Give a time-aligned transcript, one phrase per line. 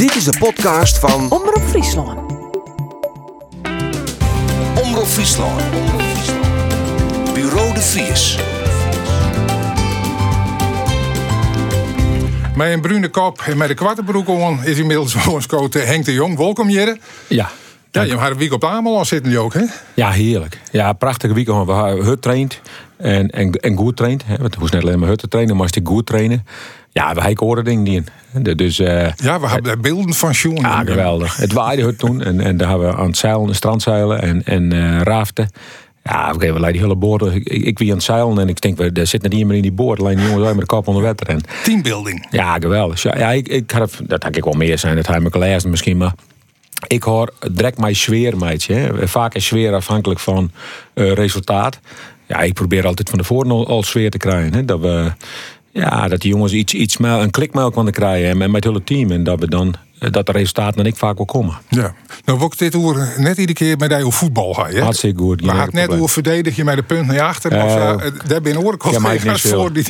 [0.00, 2.32] Dit is de podcast van Omroep Friesland.
[4.82, 5.62] Omroep Friesland.
[7.34, 8.38] Bureau de Vries.
[12.56, 16.36] Met een brune kop en met de kwartenbroek on is inmiddels woonscoach Henk de Jong.
[16.36, 16.98] Welkom Jere.
[17.26, 17.50] Ja.
[17.90, 19.64] Ja, je had een week op Ameland zitten jullie ook, hè?
[19.94, 20.60] Ja, heerlijk.
[20.70, 21.46] Ja, prachtige week.
[21.46, 22.60] We hebben hut traind
[22.96, 24.22] en, en, en goed traind.
[24.24, 24.36] hè.
[24.36, 26.46] Want het hoeft niet alleen maar hut te trainen, maar als die goed trainen.
[26.92, 28.02] Ja, we hebben orde dingen die
[28.32, 28.56] in.
[28.56, 30.56] Dus eh, Ja, we hebben beelden van Sjoen.
[30.56, 31.36] ja, geweldig.
[31.36, 34.72] Het waaide hut toen en, en daar hebben we aan het zeilen, strandzeilen en, en
[34.72, 35.50] eh, raften.
[36.02, 37.34] Ja, oké, we leiden hele boorden.
[37.34, 39.62] Ik, ik, wie aan het zeilen en ik denk, we, daar zit niet meer in
[39.62, 40.00] die boord.
[40.00, 41.26] Alleen die jongens zijn met de kop onder water.
[41.28, 42.26] En Teambuilding.
[42.30, 43.02] Ja, geweldig.
[43.02, 44.96] Ja, ik, ik had, dat had ik wel meer zijn.
[44.96, 46.12] Dat hij me gelezen misschien, maar
[46.86, 48.74] ik hoor direct mijn sfeer, meidje.
[48.74, 49.08] Hè.
[49.08, 50.50] Vaak is sfeer afhankelijk van
[50.94, 51.80] eh, resultaat.
[52.26, 54.54] Ja, ik probeer altijd van tevoren al, al sfeer te krijgen.
[54.54, 54.64] Hè.
[54.64, 55.12] Dat we,
[55.72, 59.10] ja, dat die jongens iets, iets een klikmelk van krijgen en met, hele team.
[59.10, 61.58] En dat we dan eh, dat de resultaten dan ik vaak wel komen.
[61.68, 61.94] Ja.
[62.24, 64.80] Nou, ik dit oer net iedere keer met jou voetbal gaan, hè?
[64.80, 65.42] Hartstikke goed.
[65.44, 67.52] Geen hadden net hoe verdedig je met de punt naar achter.
[67.52, 68.52] Eh, of, ja, daar ben
[69.00, 69.60] mij niks veel.
[69.60, 69.84] voor die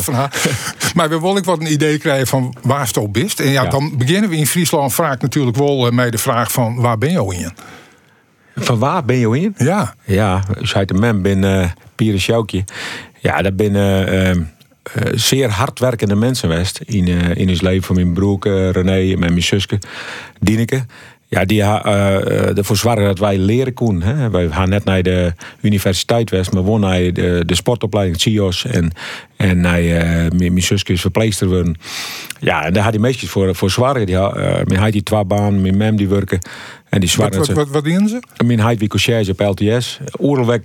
[0.00, 0.36] van had.
[0.94, 3.40] Maar we willen ik wat een idee krijgen van waar het op bist.
[3.40, 3.70] En ja, Ja.
[3.70, 7.34] dan beginnen we in Friesland vaak natuurlijk wel met de vraag van waar ben je
[7.34, 7.52] in?
[8.56, 9.54] Van waar ben je in?
[9.56, 9.94] Ja.
[10.04, 10.42] Ja,
[10.74, 12.64] uit de mem ben uh, Pierre Sjoukje.
[13.20, 14.36] Ja, dat ben eh, eh, eh,
[15.14, 17.82] zeer hardwerkende mensen geweest in, eh, in ons leven.
[17.82, 19.78] Van mijn broer eh, René en mijn zusje
[20.40, 20.84] Dieneke.
[21.30, 24.02] Ja, die eh, eh, ervoor zorgen dat wij leren koen.
[24.02, 24.30] Hè.
[24.30, 28.92] Wij gaan net naar de universiteit west, maar woon naar de, de sportopleiding CIO's en,
[29.36, 31.76] en naar eh, mijn zusje is verpleegster worden.
[32.40, 34.06] Ja, en daar had die meisjes voor, voor zware.
[34.06, 36.38] Die, eh, mijn had die twee baan, mijn mem die werken.
[36.90, 37.38] En die Wat, zware.
[37.46, 38.22] wat, wat, wat dienen ze?
[38.44, 39.98] Mijn heid wie conciërge op LTS.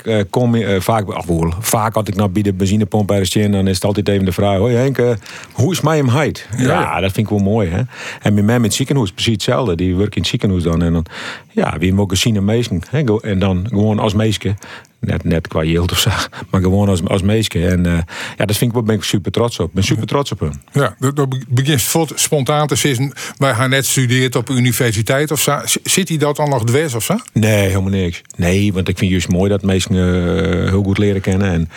[0.02, 3.26] Eh, kom je eh, vaak, oerl, vaak had ik nog bij de benzinepomp bij de
[3.26, 5.10] Stien, dan is het altijd even de vraag: Hoi Henk, eh,
[5.52, 6.10] hoe is mij hem?
[6.10, 7.00] Ja, Ja.
[7.00, 7.70] dat vind ik wel mooi.
[7.70, 7.82] Hè?
[8.22, 9.76] En mijn mem in het ziekenhuis, precies hetzelfde.
[9.76, 10.82] Die werkt in het ziekenhuis dan.
[10.82, 11.06] En dan,
[11.52, 12.80] ja, wie ook zien een meisje.
[13.22, 14.56] En dan gewoon als meisje.
[15.00, 16.10] Net, net qua jeugd of zo,
[16.52, 17.68] maar gewoon als, als meisje.
[17.68, 17.92] En eh,
[18.38, 19.68] ja, dat vind ik, wel- ben ik super trots op.
[19.68, 20.52] Ik ben super trots op hem.
[20.72, 21.84] Ja, dat begint
[22.16, 23.14] spontaan te zitten.
[23.38, 25.60] Wij gaan net studeerd op de universiteit of zo.
[25.84, 27.16] Zit hij dat dan nog dwars of zo?
[27.34, 28.22] Nee, helemaal niks.
[28.36, 31.52] Nee, want ik vind juist mooi dat mensen eh, heel goed leren kennen.
[31.52, 31.70] En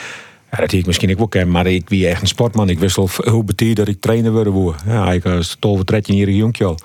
[0.51, 2.69] ja, dat ik misschien ook wel ken, maar ik wie echt een sportman.
[2.69, 4.81] Ik wist al heel betier dat ik trainer wilde worden.
[4.87, 6.79] Ja, ik was 12, 13 jaar jonkje al.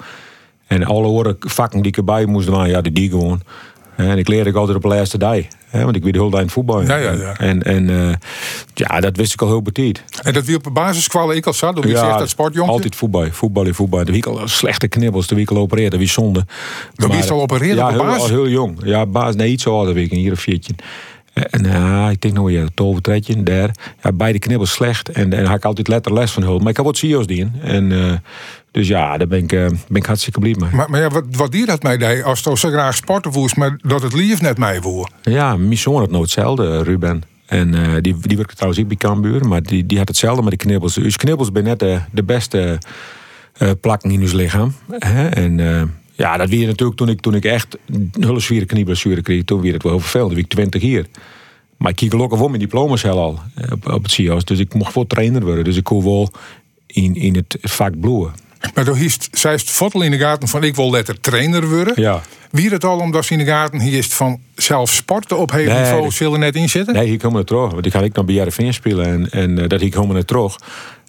[0.67, 3.41] En alle vakken die ik erbij moest doen, ja, die die gewoon.
[3.95, 5.37] En ik leerde ik altijd op de laatste dag.
[5.69, 6.81] Hè, want ik weet in het voetbal.
[6.81, 7.37] Ja, ja, ja.
[7.37, 8.15] En, en eh,
[8.73, 10.03] ja, dat wist ik al heel betiert.
[10.21, 11.79] En dat wie op de basisschool ik al zat.
[11.79, 12.71] Wie zegt dat sportjongen?
[12.71, 13.27] altijd voetbal.
[13.31, 14.05] Voetbal in voetbal.
[14.05, 15.27] De week al slechte knibbels.
[15.27, 15.91] De week al opereerd.
[15.91, 16.45] Dat was zonde.
[16.95, 18.21] Dan wist al opereren ja, op de heel, basis?
[18.21, 18.77] al heel jong.
[18.83, 19.35] Ja, baas.
[19.35, 20.11] Nee, iets zo ouder week.
[20.11, 20.73] Hier een viertje.
[21.33, 23.75] En ja, ik denk ja, tolve tredje, daar.
[24.03, 25.09] Ja, beide knibbels slecht.
[25.09, 26.59] En, en had ik altijd letter les van hulp.
[26.61, 27.51] Maar ik heb wat CEO's die.
[27.61, 28.13] En eh,
[28.73, 30.69] dus ja, daar ben ik, eh, ben ik hartstikke blij mee.
[30.71, 33.55] Maar, maar ja, wat, wat die dat mij deed, als het zo graag sporten woest,
[33.55, 35.09] maar dat het lief net mij woer.
[35.21, 37.23] Ja, mijn zoon had nooit hetzelfde, Ruben.
[37.45, 40.51] En eh, die, die werkte trouwens ook bij Cambuur, maar die, die had hetzelfde met
[40.51, 40.93] de knibbels.
[40.93, 42.79] Dus knibbels ben net de, de beste
[43.53, 44.73] eh, plakken in ons lichaam.
[44.97, 45.27] Hè?
[45.27, 49.21] En eh, ja, dat weer natuurlijk toen ik, toen ik echt een hele zware knieblessure
[49.21, 49.43] kreeg.
[49.43, 50.29] Toen weer het wel heel vervelend.
[50.29, 51.05] Toen ik 20 jaar.
[51.77, 54.45] Maar ik kijk ook wel mijn diploma's al eh, op, op het CIO's.
[54.45, 55.63] Dus ik mocht wel trainer worden.
[55.63, 56.31] Dus ik kon wel
[56.87, 58.31] in, in het vak bloeien.
[58.73, 62.01] Maar toen hiest zij het fotel in de gaten van ik wil letter trainer worden.
[62.01, 62.21] Ja.
[62.51, 65.65] Wie het al omdat ze in de gaten hier is van zelf sporten op heel
[65.65, 66.93] Nee, niveau zullen net inzitten?
[66.93, 67.71] Nee, hier komen we terug.
[67.71, 69.05] Want ik ga ik nog bij Jarre spelen.
[69.05, 70.57] En, en eh, dat ik helemaal net terug.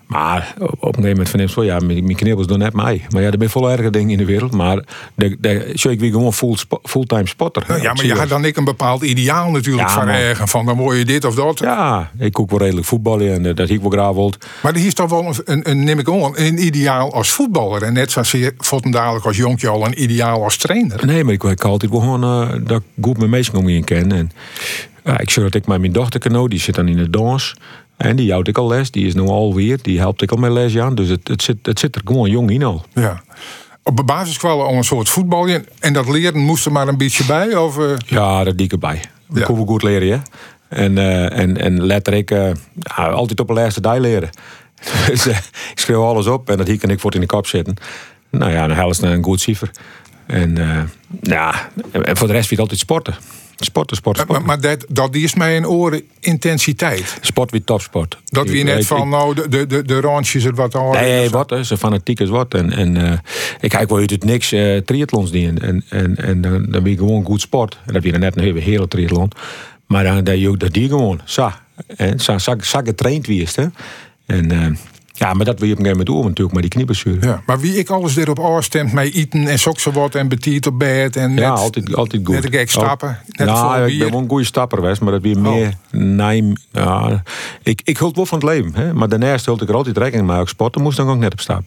[0.06, 3.03] Maar op een gegeven moment van hem zo, ja, mijn, mijn knibbels doen net mij.
[3.09, 4.53] Maar ja, er zijn veel erge dingen in de wereld.
[4.53, 4.84] Maar
[5.15, 7.82] de, de, zo ik wie gewoon full, fulltime spotter.
[7.82, 10.48] Ja, maar je had dan ik een bepaald ideaal natuurlijk Ja, van ergen.
[10.48, 11.59] Van dan word je dit of dat.
[11.59, 14.47] Ja, ik koek wel redelijk voetballen en eh, dat ik wel graag wilt.
[14.62, 17.82] Maar er is toch wel een, een, een, neem ik aan, een ideaal als voetballer.
[17.82, 21.06] En net zoals je vond dadelijk als jonkje al een ideaal als trainer.
[21.06, 24.12] Nee, maar ik ik altijd gewoon eh, dat ik goed met mensen om je ken.
[24.12, 24.31] En
[25.04, 27.54] ja, ik zie dat ik met mijn dochter kan die zit dan in de dans.
[27.97, 30.50] En die houdt ik al les, die is nu alweer, die helpt ik al met
[30.53, 30.94] les aan.
[30.94, 32.84] Dus het, het, zit, het zit er gewoon jong in al.
[32.94, 33.22] Ja.
[33.82, 35.64] Op de basisschool al een soort voetbalje.
[35.81, 37.56] En dat leren moest er maar een beetje bij?
[37.56, 39.00] Of, eh, Ja, dat die ik erbij.
[39.26, 39.46] We Ja.
[39.46, 40.23] goed leren, ja.
[40.69, 44.31] En, eh, en, en letterlijk eh, ja, altijd op de laatste dag leren.
[45.06, 45.37] dus eh,
[45.73, 47.76] ik schreeuw alles op en dat hier kan ik voor in de kop zitten.
[48.31, 49.70] Nou ja, dan naar een goed cijfer.
[50.26, 50.82] En eh,
[51.20, 53.14] ja, en voor de rest vind ik altijd sporten.
[53.56, 54.45] Sporten, maar sporten.
[54.47, 57.19] maar dat, dat die is mij een oren intensiteit.
[57.21, 58.19] Sport wie topsport.
[58.25, 60.93] Dat wie net ik- van, ik- nou, de, de, de, de randjes het wat al.
[60.93, 62.55] Nee, wat, hè, zo fanatiek als wat.
[62.55, 63.19] En, en eh,
[63.61, 66.91] ik kijk wel uit het niks eh triathlons die en, en, en, dan, dan ben
[66.93, 67.79] je gewoon goed sport.
[67.87, 69.31] En dat weer net een hele, hele triathlon.
[69.87, 71.61] Maar dan dat, je ook- dat die gewoon, sa.
[71.97, 73.67] En sa, sa, sa getraind wie is hè.
[74.27, 74.67] En eh,
[75.16, 77.26] Ja, maar dat wil je op een gegeven moment natuurlijk, maar die knieblessure.
[77.26, 80.78] Ja, maar wie ik alles erop afstemt, met eten en soksen wat en betiert op
[80.78, 82.34] bed en Ja, net, altijd, altijd goed.
[82.34, 83.19] net een gek stappen.
[83.26, 83.99] Net Ja, ik bier.
[83.99, 86.52] ben wel een goede stapper geweest, maar dat weer meer neem.
[86.72, 87.22] Ja,
[87.62, 88.94] ik, ik hield wel van het leven, hè?
[88.94, 90.40] maar daarnaast hield ik er altijd rekening mee.
[90.40, 91.62] Ik sporten moest, dan ook net op stap.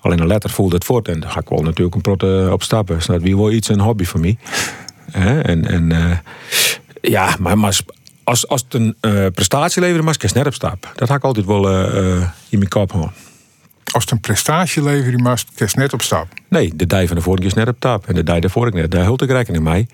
[0.00, 2.62] Alleen een letter voelde het voort en dan ga ik wel natuurlijk een protte op
[2.62, 2.96] stappen.
[2.96, 4.38] Dus dat weer wel iets een hobby voor mij.
[5.10, 5.40] Hè?
[5.40, 6.16] En, en eh,
[7.00, 7.78] ja, maar, maar
[8.30, 10.92] als, als het een eh, prestatie mag ik net op stap.
[10.96, 13.12] Dat had ik altijd wel eh, eh, in mijn kop houden.
[13.92, 15.16] Als het een prestatie levert,
[15.56, 16.26] die net op stap.
[16.48, 18.06] Nee, de dij van de vorige keer is net op tap.
[18.06, 18.90] En de dij daarvoor ik net.
[18.90, 19.86] Daar hield ik rekening mee.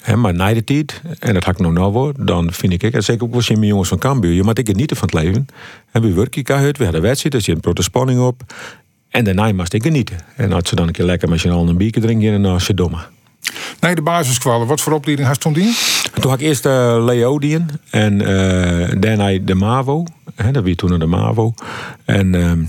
[0.00, 2.82] Hè, maar na de tijd, en dat had ik nog nou voor, dan vind ik,
[2.82, 5.46] en zeker ook wel mijn jongens van Cambuur, je moet ik genieten van het leven.
[5.90, 8.42] En we werken gehad, we hadden wedstrijd, er zit een protte spanning op.
[9.08, 10.16] En daarna moest ik genieten.
[10.36, 12.60] En als ze dan een keer lekker met z'n allen een biertje drinken, en dan
[12.60, 12.98] ze domme.
[13.80, 14.66] Nee, de basiskwallen.
[14.66, 15.74] Wat voor opleiding had je toen
[16.20, 20.04] toen had ik eerst uh, Leodien en eh, daarna de MAVO.
[20.34, 21.54] Hè, dat wie toen naar de MAVO.
[22.04, 22.62] En ehm,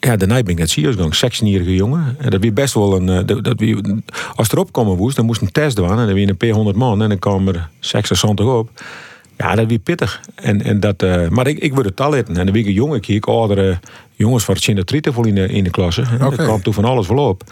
[0.00, 1.32] ja, daarna ben ik net serieus gegaan.
[1.32, 2.16] 16-jarige jongen.
[2.18, 3.08] En dat wie best wel een.
[3.08, 3.76] eh, dat, dat wie,
[4.34, 5.90] als er opkomen moest, dan moest een test doen.
[5.90, 7.02] En dan wie een paar honderd man.
[7.02, 8.70] En dan kwamen er 76 op.
[9.36, 10.20] Ja, dat wie pittig.
[10.34, 12.26] En, en dat, eh, maar ik, ik wilde het leren.
[12.26, 13.78] En dan wie ik een jongen, ik oudere
[14.18, 16.00] jongens van het Sint vol in de, in de klasse.
[16.00, 16.36] Oké.
[16.36, 17.42] daar kwam toen van alles wel op.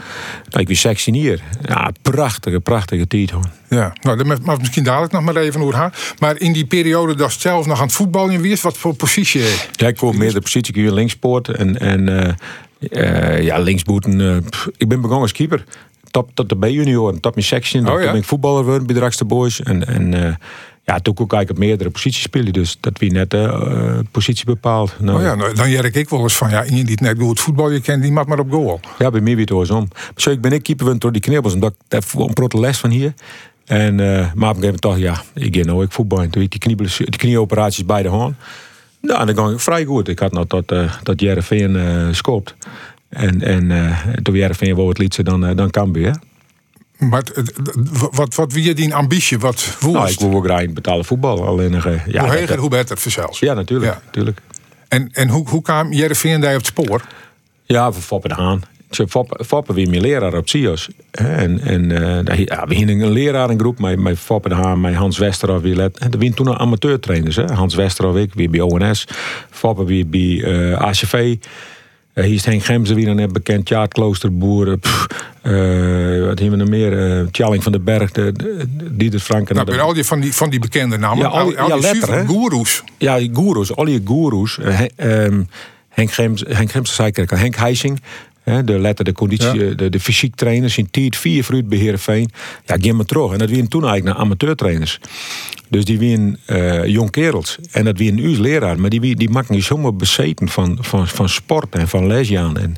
[0.50, 1.40] Nou, ik was 16 hier.
[1.62, 3.30] Ja, prachtige, prachtige tijd.
[3.30, 3.44] hoor.
[3.68, 6.14] Ja, nou, dat mag misschien dadelijk nog maar even gaat.
[6.18, 9.42] Maar in die periode dat je zelf nog aan het voetballen was, wat voor positie?
[9.72, 14.20] Ja, ik kom meer de positie ik hier linkspoort en, en eh, eh, ja, linksboeten.
[14.20, 14.36] eh,
[14.76, 15.64] ik ben begonnen als keeper.
[16.10, 17.86] Top tot de B-junior, top mijn section.
[17.88, 19.62] Oh, Toen ben ik voetballer geworden bij de Rakste Boys.
[19.62, 20.34] En, en eh,
[20.86, 22.52] ja, toen kon ik op meerdere posities spelen.
[22.52, 24.94] Dus dat wie net de eh, positie bepaald.
[25.00, 27.18] Nou, Oh ja, nou, dan jerk ik wel eens van, ja, iemand die het net
[27.18, 28.80] goed voetbal je kent, die mag maar op goal.
[28.98, 29.88] Ja, bij mij weer het andersom.
[30.16, 31.54] Zo, ik ben ik keeper door die knibbels.
[31.54, 33.14] Omdat ik voor een protte les van hier.
[33.64, 36.22] En, eh, maar op een gegeven moment toch, ja, ik ga nou ik voetbal.
[36.22, 38.36] En toen ik die, die knieoperaties bij de hand.
[39.00, 40.08] Nou, dan ging ik vrij goed.
[40.08, 42.54] Ik had nog tot, eh tot Jereveen eh skopt.
[43.08, 46.16] En, en eh, toen Jereveen wou het liedje, dan, eh, dan Cambuur.
[46.98, 47.22] Maar
[48.10, 49.38] wat, wat wie je die ambitie?
[49.38, 51.46] Wat hoe Nou, ik wil wel graag betalen voetbal.
[51.46, 53.38] Alleen eh, ja, hoe heger, hoe beter voor zelfs.
[53.38, 53.92] Ja, natuurlijk.
[53.92, 54.00] Ja.
[54.04, 54.40] natuurlijk.
[54.88, 57.02] En, en hoe, hoe kwam Jereveen daar op het spoor?
[57.64, 58.62] Ja, voor Foppe de Haan.
[58.90, 60.88] Ze Foppe, Foppe weer mijn leraar op CIO's.
[61.10, 65.18] En, en eh, ja, we hadden een lerarengroep met, met Foppe de Haan, met Hans
[65.18, 65.62] Westerhof.
[65.62, 65.98] Weer let.
[65.98, 67.36] En er waren toen amateurtrainers.
[67.36, 67.52] Hè.
[67.52, 69.04] Hans Westerhof, ik weer bij ONS.
[69.50, 71.36] Foppe weer bij eh, ACV.
[72.12, 73.66] Eh, hier is Henk Gemse weer net bekend.
[73.66, 74.78] Tjaat Kloosterboeren.
[74.78, 75.06] Pff,
[75.46, 77.26] eh, wat hebben we nog meer?
[77.30, 78.10] Tjalling van den Berg.
[78.12, 79.54] De, de, Dieter Franken.
[79.54, 81.18] Nou, bij al die van die, van die bekende namen.
[81.18, 82.82] Ja, al die- al, ja, letter, goeroes.
[82.98, 84.58] Ja, die goeroes, al die goeroes.
[84.58, 84.86] Eh, He-
[85.24, 85.42] ehm,
[85.88, 88.00] Henk Gems, Henk Gems zei ik Henk Heising.
[88.64, 89.74] De letter, de conditie, Ja.
[89.74, 92.30] de, de fysiek trainers in Tiet, vier fruit bij Heerenveen.
[92.64, 93.32] Ja, me terug.
[93.32, 95.00] En dat waren toen eigenlijk naar amateurtrainers.
[95.68, 97.58] Dus die waren eh jong kerels.
[97.70, 98.80] En dat waren uw leraar.
[98.80, 102.58] Maar die, die maken je zomaar bezeten van, van, van sport en van lesjaan.
[102.58, 102.76] En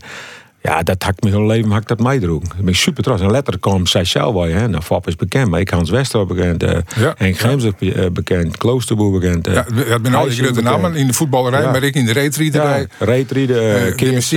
[0.62, 2.00] ja, dat ik mijn hele leven ik dat.
[2.40, 3.22] Dat ben ik super trots.
[3.22, 4.50] En letter kwam zij bij.
[4.50, 4.69] Hè.
[4.69, 6.62] Nou, Fab is bekend, maar ik Hans Wester bekend.
[6.62, 7.14] eh Ja.
[7.16, 7.37] Henk
[7.78, 8.56] be- bekend.
[8.56, 9.46] Kloosterboer bekend.
[9.46, 11.70] eh, Ja, het zijn al die grote namen in de voetballerij, Ja.
[11.70, 12.81] maar ik in de reetriederij.
[12.99, 13.87] Ja, reetrieden,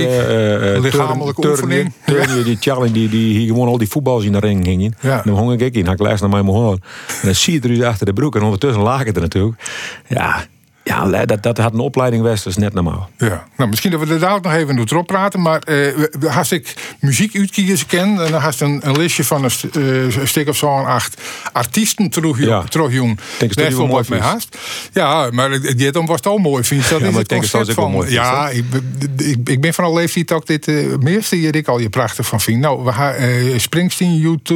[0.08, 1.92] Eh, uh, lichamelijke oefening.
[2.06, 4.94] Turnen, die challenge, die, die hier gewoon al die voetbals in de ring gingen.
[5.00, 5.22] Ja.
[5.24, 6.72] Dan hong ik in, had ik les naar mijn hoor.
[7.08, 9.62] En dan zie je er dus achter de broek en ondertussen lag het er natuurlijk.
[10.08, 10.44] Ja,
[10.84, 13.10] ja dat, dat had een opleiding West, dat is net normaal.
[13.16, 15.40] Ja, nou, misschien dat we er dadelijk nog even door praten.
[15.42, 19.50] Maar eh, als ik muziek uitkiezen ken, dan had je een, een listje van een,
[19.50, 21.20] st- eh, een stuk of zo'n acht
[21.52, 22.62] artiesten terug, Ja.
[22.62, 23.18] terugjoen.
[23.38, 24.58] denk dat die wel mooi mee haast.
[24.92, 26.90] Ja, maar het- dit dan was het al mooi, vind je.
[26.90, 27.38] Dat Ja, is maar het ik
[27.70, 27.90] ook wel van.
[27.92, 31.56] mooi ja, ik, ben- ik, ik ben van al leeftijd ik dit uh, meeste hier
[31.56, 32.60] ik al je prachtig van vind.
[32.60, 34.54] Nou, we gaan eh, Springsteen, U2,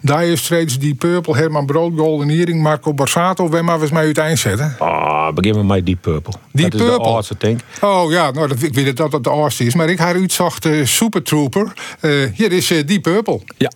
[0.00, 3.48] Dire Straits, Deep Purple, Herman Brood, Golden Earring, Marco Borsato.
[3.48, 4.76] Waar maar we eens mee uiteen zetten.
[4.78, 6.32] Ah, begin met mij Deep Purple.
[6.52, 7.04] Deep dat is Purple?
[7.04, 7.60] de oudste denk.
[7.80, 9.74] Oh ja, nou, dat, ik weet het dat dat de oudste is.
[9.74, 11.72] Maar ik haar uitzocht eh, Super Trooper.
[12.00, 13.40] Eh, hier is eh, Deep Purple.
[13.58, 13.70] Ja.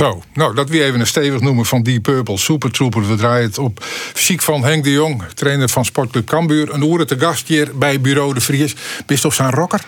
[0.00, 3.08] Zo, nou dat weer even een stevig noemen van Deep Purple, Super Trooper.
[3.08, 6.74] We draaien het op fysiek van Henk de Jong, trainer van Sportclub Cambuur.
[6.74, 8.74] Een oren te gast hier bij Bureau de Vries.
[9.06, 9.84] Bist of zijn rocker?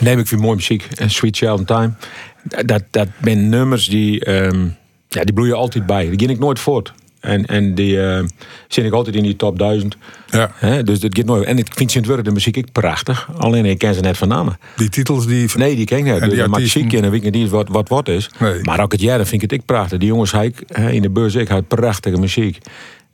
[0.00, 0.88] Neem ik weer mooie muziek.
[0.94, 1.92] En Sweet Child Time.
[2.42, 4.68] Dat, dat zijn nummers die, ehm,
[5.08, 6.08] ja, die bloeien altijd bij.
[6.08, 6.92] Die ging ik nooit voort.
[7.28, 8.24] En, en die eh
[8.68, 9.96] zit ik altijd in die top 1000.
[10.26, 10.82] Ja.
[10.82, 11.44] Dus dat gaat nooit.
[11.44, 13.28] En ik vind Sint de muziek ik prachtig.
[13.36, 14.58] Alleen ik ken ze net van namen.
[14.76, 15.48] Die titels die...
[15.56, 16.06] Nee, die ken ik.
[16.06, 18.30] En Dus artiesten- muziek en weet ik niet wat wat, wat is.
[18.38, 18.60] Nee.
[18.62, 19.98] Maar ook het jaar, dan vind ik het ik prachtig.
[19.98, 20.52] Die jongens, hij,
[20.90, 22.58] in de beurs, ik had prachtige muziek.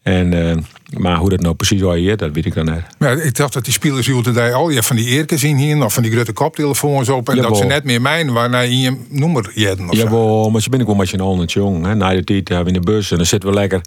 [0.05, 0.57] En, eh,
[0.99, 2.83] maar hoe dat nou precies varieert, dat weet ik dan net.
[2.99, 5.85] Ja, ik dacht dat die spelers hier today al je van die eerkens zien hier,
[5.85, 7.29] of van die grote koptelefoons op.
[7.29, 10.69] En dat ze net meer mijn, waarna je je nummer jedden of Ja, maar ze
[10.71, 11.85] ben ik wel met je allen jong.
[11.87, 11.95] Hè.
[11.95, 13.81] Na de tijd hebben we in de bus en dan zitten we lekker.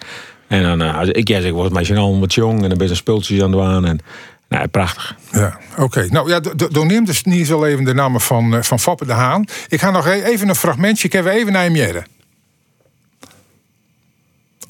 [0.48, 2.64] En dan, eh, als ik ja, zeg, ik word met je allen wat jong.
[2.64, 3.86] En dan ben je spultjes aan het doen.
[3.86, 4.00] En,
[4.50, 5.16] nou, prachtig.
[5.32, 6.08] Ja, oké.
[6.10, 8.80] Nou ja, do- do- dan neemt dus niet zo even de namen van, eh, van
[8.80, 9.46] Foppe de Haan.
[9.68, 12.06] Ik ga nog e- even een fragmentje, ik heb even naar hem jaren.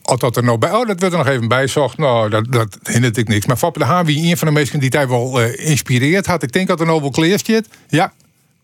[0.10, 1.98] Of dat er nou bij, oh, dat werd er nog even bij zocht.
[1.98, 3.46] Nou, dat, dat hindert ik niks.
[3.46, 6.44] Maar Foppe de Haan, wie een van de mensen die hij wel eh inspireerd had.
[6.44, 7.68] Ik denk dat er nou wel.
[7.88, 8.14] Ja,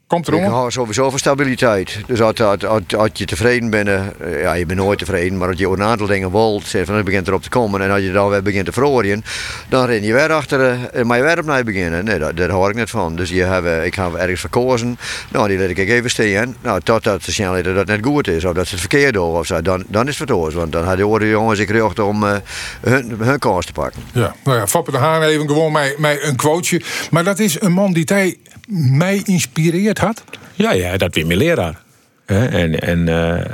[0.07, 0.51] komt Ik erom.
[0.51, 1.99] hou sowieso van stabiliteit.
[2.07, 5.47] Dus als, als, als, als je tevreden bent, eh, ja, je bent nooit tevreden, maar
[5.47, 8.01] als je een aantal dingen wilt, zeg van het begint erop te komen en als
[8.01, 9.23] je dan weer begint te verooien,
[9.69, 12.05] dan ren je weer achter uh, maar je weer opnieuw beginnen.
[12.05, 13.15] Nee, dat, daar hou ik net van.
[13.15, 14.97] Dus je heb, eh, ik heb ergens verkozen,
[15.31, 16.55] nou die laat ik even staan.
[16.61, 19.45] Nou, totdat de snelheid dat net goed is, of dat ze het verkeerd doen, of
[19.45, 20.53] zo, dan, dan is het vertoos.
[20.53, 22.35] Want dan hadden de jongens ik recht om eh,
[22.81, 24.01] hun, hun kans te pakken.
[24.13, 26.81] Ja, nou ja, Foppe de Haan even gewoon mij, mij een quoteje.
[27.11, 29.21] Maar dat is een man die hij mij
[29.97, 30.23] had.
[30.53, 31.81] Ja, ja, dat weer mijn leraar.
[32.25, 33.45] En, en eh,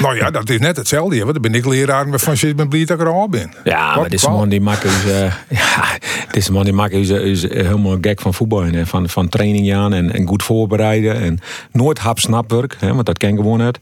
[0.00, 1.18] Nou ja, dat is net hetzelfde.
[1.20, 3.52] Want dan ben ik leraar van zit ben blij dat ik er al ben.
[3.64, 5.98] ja, maar Wat deze wou- man die maakt is, eh, ja,
[6.30, 9.92] deze man die maakt is, is helemaal gek van voetbal en van, van training aan
[9.92, 11.38] en, en goed voorbereiden en
[11.72, 13.78] nooit hap snapwerk, hè, want dat ken ik gewoon net.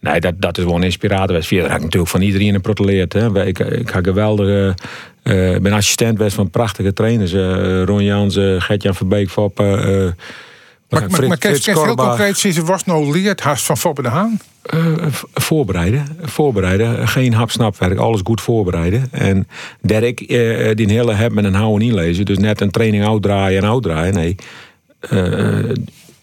[0.00, 1.32] Nee, dat, dat is gewoon inspiratie.
[1.34, 3.12] Wij Verder heb ik natuurlijk van iedereen een proteleerd.
[3.12, 3.44] Hè.
[3.46, 4.74] Ik, ik ga geweldige.
[5.22, 7.32] eh, Ik ben assistent geweest van prachtige trainers.
[7.32, 10.14] eh Ron Jansen, Gert-Jan Verbeek, Foppe.
[10.90, 14.40] Eh, Maar, maar, maar heel concreet, sinds was nou leert haast van Foppe de Haan.
[14.62, 14.80] Eh,
[15.34, 16.06] voorbereiden.
[16.22, 17.08] Voorbereiden.
[17.08, 17.98] Geen hapsnapwerk.
[17.98, 19.08] Alles goed voorbereiden.
[19.10, 19.48] En
[19.80, 22.24] dat ik eh, die hele heb met een houden inlezen.
[22.24, 24.14] Dus net een training uitdraaien en uitdraaien.
[24.14, 24.34] Nee.
[25.00, 25.58] Eh,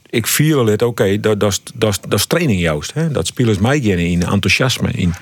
[0.09, 2.93] ik viel het, oké, dat, dat, is- dat, is- dat is training juist.
[2.93, 3.11] Hè?
[3.11, 5.13] Dat spelers mij in, enthousiasme in.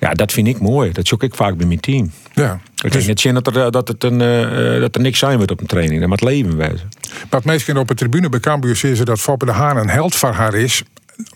[0.00, 0.92] Ja, dat vind ik mooi.
[0.92, 2.10] Dat zoek ik vaak bij mijn team.
[2.34, 2.60] Ja.
[2.84, 5.36] Ik denk net zien dat er, dat, het een, eh, eh, dat er niks zijn
[5.36, 6.00] wordt op een training.
[6.00, 6.88] Dat moet leven wezen.
[7.28, 10.16] Wat meestal op de tribune bij Cambuur zien ze dat Foppe de Haan een held
[10.16, 10.82] van haar is.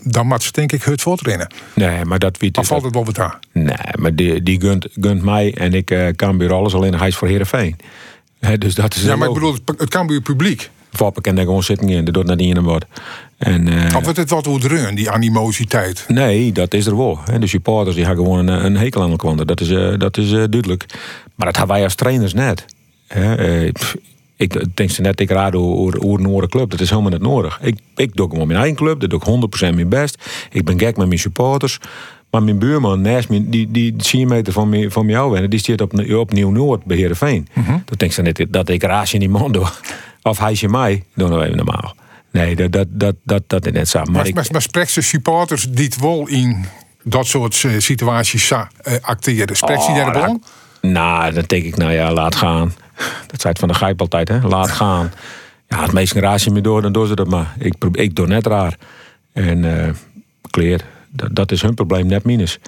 [0.02, 1.54] Dan moet ze denk ik het voortrennen.
[1.74, 3.32] Nee, maar dat weet Of valt het wel?
[3.52, 6.74] Nee, maar die, die gunt, gunt mij en ik eh, weer alles.
[6.74, 7.76] Alleen hij is voor Heerenveen.
[8.40, 10.70] Hè, dus dat is Ja, maar ik bedoel het, het Cambuur publiek.
[10.92, 12.04] Foppe kan daar gewoon zitten in.
[12.04, 12.84] Dat doet naar die wordt.
[13.38, 16.04] En, eh, Of wordt het wat oerdreun, die animositeit?
[16.08, 17.18] nee, dat is er wel.
[17.24, 17.38] Hè.
[17.38, 19.46] De supporters die hebben gewoon een, een hekel aan elkaar.
[19.46, 20.84] Dat is, eh, dat is duidelijk.
[21.34, 22.64] Maar dat hebben wij als trainers net.
[23.72, 23.96] Pff,
[24.36, 26.70] ik denk ze net, ik raad over een andere club.
[26.70, 27.58] Dat is helemaal niet nodig.
[27.62, 29.00] Ik, ik doe gewoon mijn eigen club.
[29.00, 30.24] Dat doe ik 100% mijn best.
[30.50, 31.78] Ik ben gek met mijn supporters.
[32.30, 35.80] Maar mijn buurman naast me, die, die 10 meter van, van jou wonen, die zit
[35.80, 37.48] op, op Nieuw-Noord bij Heerenveen.
[37.84, 39.66] Dat denk ze net dat ik raas in die man doe.
[40.22, 41.94] Of hij is in mij, doe nou even normaal.
[42.30, 43.98] Nee, dat, dat, dat, dat, dat is net zo.
[43.98, 46.64] Maar, Maar, ik, maar, maar spreekt ze supporters die het wel in
[47.02, 48.66] dat soort eh, situaties eh,
[49.00, 49.56] acteren?
[49.56, 50.36] Spreekt ze Oh, daar?
[50.80, 52.74] Nou, dan denk ik, nou ja, laat gaan.
[53.26, 54.40] Dat zei het van de gijp altijd, hè.
[54.40, 55.12] Laat gaan.
[55.68, 57.54] Ja, het meest raas je me door, dan doen ze dat maar.
[57.58, 58.76] Ik, ik doe net raar.
[59.32, 59.94] En eh
[60.54, 62.58] kleer, dat, dat is hun probleem, net minus.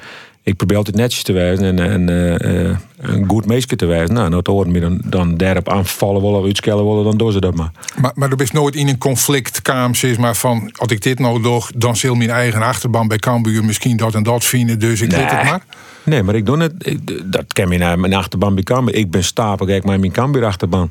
[0.43, 4.15] Ik probeer altijd netjes te wijzen en, en eh, een goed meisje te wijzen.
[4.15, 7.33] Nou, nou te horen me dan, dan daarop aanvallen willen of uitskellen willen, dan doen
[7.33, 7.71] ze dat maar.
[7.97, 9.61] Maar, maar er is nooit in een conflict
[9.93, 10.71] zeg maar van...
[10.77, 13.65] als ik dit nou doe, dan zal mijn eigen achterban bij Cambuur...
[13.65, 15.63] misschien dat en dat vinden, dus ik weet het maar.
[16.07, 16.99] Nee, maar ik doe het.
[17.25, 18.95] dat ken je naar mijn achterban bij Cambuur.
[18.95, 20.91] Ik ben stapelgek met mijn Cambuur achterban.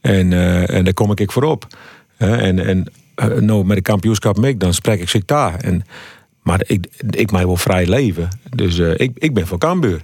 [0.00, 1.66] En, eh, en daar kom ik voorop.
[2.16, 5.60] Hè, en en eh, nou, met de kampioenschap mee, dan spreek ik zich daar.
[5.60, 5.84] En,
[6.42, 8.28] maar ik, ik mij wel vrij leven.
[8.56, 10.00] Dus eh, ik, ik ben voor Cambuur.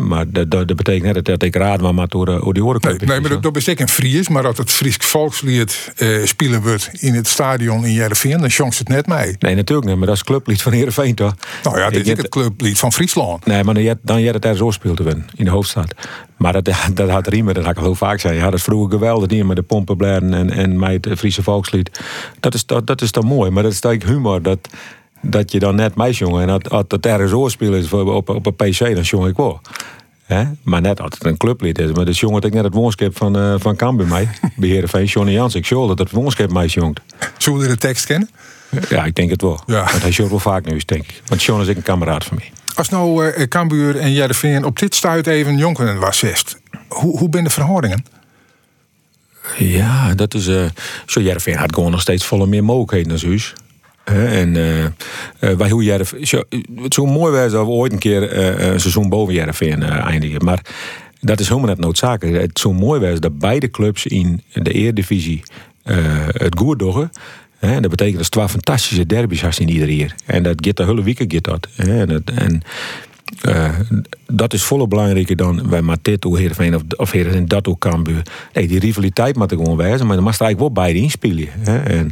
[0.00, 2.52] Maar dat, dat, dat betekent net dat ik raad maar, maar door, eh, door die
[2.52, 3.04] Nee, horenclub.
[3.04, 6.90] nee maar dat, dat is een Fries, maar dat het Fries volkslied eh, spelen wordt
[6.92, 9.36] in het stadion in Jereveen, dan chance het net mee.
[9.38, 11.34] Nee, natuurlijk niet, maar dat is clublied van Heerenveen toch?
[11.62, 13.46] Nou ja, dit Ik is het clublied van Friesland.
[13.46, 15.94] Nee, maar dan je het er zo speelt te winnen, in de hoofdstad.
[16.36, 16.64] Maar dat,
[16.94, 18.34] dat had Riemer, dat had ik al heel vaak zijn.
[18.34, 22.00] Ja, dat is vroeger geweldig, die met de pompenblaren en, en met het Friese volkslied.
[22.40, 24.42] Dat is, dat, dat is dan mooi, maar dat is eigenlijk humor.
[24.42, 24.68] Dat,
[25.22, 28.28] dat je dan net mij jongen en dat, dat het ergens zo spelen is op,
[28.28, 29.60] op, een PC, dan jong ik wel.
[30.22, 30.44] Hè?
[30.62, 31.92] Maar net altijd een clublied is.
[31.92, 34.28] Maar dus jongen dat ik net het woonskip van, eh van Cambuur mij.
[34.56, 35.54] Bij Heerenveen, Johnny Jans.
[35.54, 37.00] Ik zal dat het woonskip mij jongt.
[37.38, 38.30] Zullen we de tekst kennen?
[38.88, 39.60] Ja, ik denk het wel.
[39.66, 39.84] Ja.
[39.84, 41.22] Want hij showt wel vaak nieuws, denk ik.
[41.26, 42.52] Want Sean is een kameraad van mij.
[42.74, 46.60] Als nou eh Cambuur en Jereveen op dit stuit even jonkeren was zest.
[46.88, 48.04] Hoe, hoe ben de verhoudingen?
[49.58, 50.46] Ja, dat is.
[50.46, 50.64] eh
[51.06, 53.52] zo Jervin had gewoon nog steeds volle meer mogelijkheden als huis.
[54.04, 56.26] En eh, wij hoe Jervin.
[56.26, 56.42] zo-
[56.82, 60.06] Het zou mooi zijn dat we ooit een keer eh, een seizoen boven Jervin eh
[60.06, 60.44] eindigen.
[60.44, 60.60] Maar
[61.20, 62.40] dat is helemaal net noodzakelijk.
[62.42, 65.42] Het zou mooi zijn dat beide clubs in de Eredivisie
[65.82, 67.10] eh het goed doen.
[67.58, 70.14] Hè, dat betekent dat twee fantastische derbies had in ieder jaar.
[70.26, 71.68] En dat gaat de hele week gaat dat.
[71.76, 72.62] En, het- en
[74.26, 77.78] dat is volle belangrijker dan wij maar dit hoe Heerenveen of, of Heerenveen dat ook
[77.78, 78.22] Cambuur.
[78.52, 81.48] Nee, die rivaliteit moet er gewoon wijzen, maar dan mag er eigenlijk wel beide inspelen.
[81.84, 82.10] En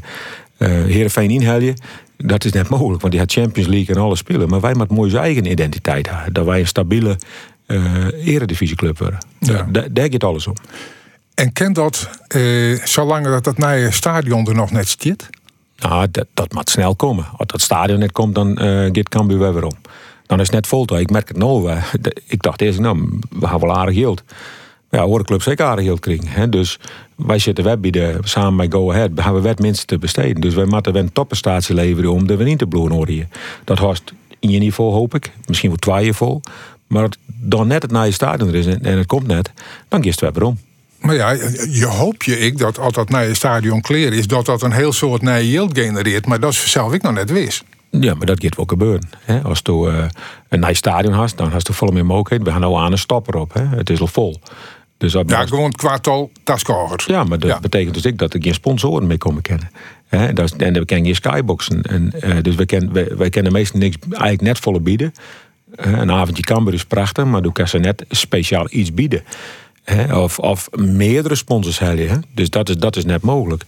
[0.61, 1.75] eh Heerenveen inhalen,
[2.17, 4.49] dat is net mogelijk, want die had Champions League en alles spelen.
[4.49, 6.33] Maar wij moeten mooi zijn eigen identiteit hebben.
[6.33, 7.19] Dat wij een stabiele
[7.67, 9.19] eh eredivisieclub worden.
[9.39, 9.67] Ja.
[9.71, 10.55] Daar, daar gaat alles om.
[11.35, 15.29] En kent dat, eh, zolang dat dat nieuwe stadion er nog net zit?
[15.79, 17.25] Nou, dat, dat moet snel komen.
[17.37, 19.77] Als dat stadion net komt, dan eh gaat Cambuur weer weer om.
[20.27, 20.99] Dan is het net vol.
[20.99, 21.71] Ik merk het nou.
[21.71, 21.83] eh,
[22.27, 24.23] Ik dacht eerst, nou, we gaan wel aardig geld.
[24.91, 25.07] Ja,
[25.61, 26.29] aardig geld krijgen.
[26.29, 26.49] Hè?
[26.49, 26.79] Dus
[27.17, 30.41] wij zitten web bieden, samen met Go Ahead, hebben we wet mensen te besteden.
[30.41, 33.29] Dus wij moeten een topprestatie leveren om de in te bloeien.
[33.65, 35.33] Dat hoort in je niveau, hoop ik.
[35.47, 36.41] Misschien wel twee vol.
[36.87, 39.53] Maar als dan net het nieuwe stadion er is en, en het komt net,
[39.89, 40.59] dan kiest het weer om.
[41.01, 41.31] Maar ja,
[41.71, 44.93] je hoopt je ik dat als dat nieuwe stadion clear is, dat dat een heel
[44.93, 46.27] soort nieuwe yield genereert.
[46.27, 47.65] Maar dat is zelf ik nog net wist.
[47.91, 49.09] Ja, maar dat gaat wel gebeuren.
[49.19, 49.41] Hè?
[49.43, 50.05] Als je eh,
[50.49, 52.45] een nice stadion had, dan had je volle meer mogelijkheden.
[52.45, 53.53] We gaan nou aan een stapper op.
[53.53, 53.67] Hè?
[53.67, 54.41] Het is al vol.
[55.01, 57.05] Dus dat Ja, gewoon kwartal taskogers.
[57.05, 57.61] ja, maar dat Ja.
[57.61, 59.71] betekent dus ik dat er geen sponsoren mee komen kennen.
[60.09, 60.33] Hè?
[60.33, 61.83] Dat is, en we kennen geen skyboxen.
[61.83, 65.15] En, eh, dus wij kennen, wij, wij kennen meestal niks eigenlijk net volle bieden.
[65.77, 69.23] Een avondje Cambuur is prachtig, maar doe kan ze net speciaal iets bieden.
[70.13, 72.09] Of, of meerdere sponsors hebben.
[72.09, 72.17] Hè?
[72.35, 73.65] Dus dat is, dat is net mogelijk.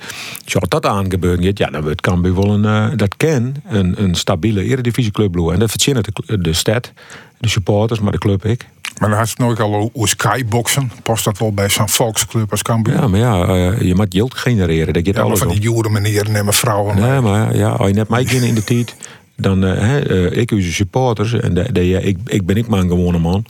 [0.55, 4.14] Als dat aangebeuren gaat, ja, dan wordt Cambuur wel een, eh, dat ken, een, een
[4.14, 5.53] stabiele eredivisieclub bloeien.
[5.55, 6.92] En dat verzint de, de stad,
[7.38, 8.66] de supporters, maar de club ik.
[9.03, 10.93] Maar dan had je het nooit al hoe skyboxen.
[11.03, 12.95] Past dat wel bij zo'n volksclub als Cambuur?
[12.95, 14.93] Ja, maar ja, eh, je moet geld genereren.
[14.93, 17.01] Dat gaat Ja, alles van die joere meneeren en mevrouwen.
[17.01, 18.97] Nee, maar ja, als je net mij in de tijd,
[19.37, 22.88] dan hè, eh, ik uw supporters en de, de, ik, ik ben ik maar een
[22.88, 23.45] gewone man.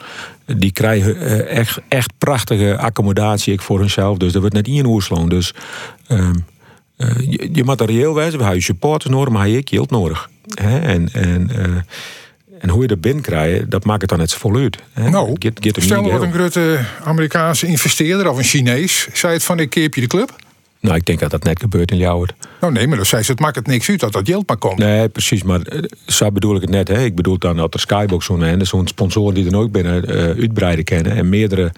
[0.46, 4.16] Die krijgen echt, echt prachtige accommodatie ik voor hunzelf.
[4.16, 5.28] Dus dat wordt net in oersloon.
[5.28, 5.54] Dus
[6.06, 6.34] ehm,
[6.96, 8.38] eh, je, je moet er reëel wijzen.
[8.38, 10.30] We hebben je supporters nodig, maar heb ik geld nodig.
[10.54, 10.78] Hè?
[10.78, 11.50] En, en,
[12.62, 14.78] en hoe je dat binnenkrijgt, dat maakt het dan net zo vol uit.
[14.92, 15.08] Hè?
[15.10, 16.24] Nou, Get- get hem stel niet geheel.
[16.26, 20.36] een grote Amerikaanse investeerder of een Chinees zei het van ik keep je de club.
[20.80, 22.32] Nou, ik denk dat dat net gebeurt in Ljouwert.
[22.60, 24.56] Nou nee, maar dan zei ze het maakt het niks uit dat dat geld maar
[24.56, 24.78] komt.
[24.78, 25.42] Nee, precies.
[25.42, 26.88] Maar eh, zo bedoel ik het net.
[26.88, 27.04] Hè.
[27.04, 30.24] Ik bedoel dan dat er Skybox zo'n en zo'n sponsor die er ook binnen eh
[30.42, 31.72] uitbreiden kennen en meerdere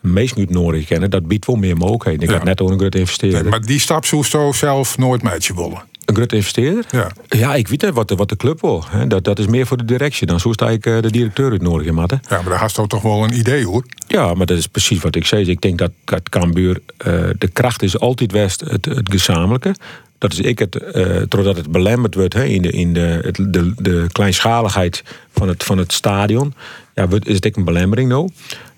[0.00, 2.20] mensen uit nodig kennen, dat biedt wel meer mogelijkheden.
[2.22, 2.34] Ik Ja.
[2.34, 3.40] had net ook een grote investeerder.
[3.40, 5.82] Nee, maar die stap zou zo zelf nooit meidje willen.
[6.06, 6.84] Een grote investeerder?
[6.90, 7.10] Ja.
[7.28, 8.84] Ja, ik weet wat de, wat de club wil.
[9.08, 10.26] Dat, dat is meer voor de directie.
[10.26, 12.20] Dan zo sta ik eh, de directeur uit nodig, Matte.
[12.28, 13.84] Ja, maar daar had je toch wel een idee hoor.
[14.06, 15.44] Ja, maar dat is precies wat ik zei.
[15.50, 19.74] Ik denk dat, dat Cambuur, eh, de kracht is altijd best het, het gezamenlijke.
[20.18, 23.36] Dat is ik het, eh doordat het belemmerd wordt hè, in, de, in de, het,
[23.52, 26.54] de, de kleinschaligheid van het, van het stadion.
[26.94, 28.28] Ja, is het ook een belemmering nou.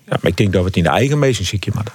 [0.05, 1.93] Ja, maar ik denk dat we het in de eigen meesting ziekje maken.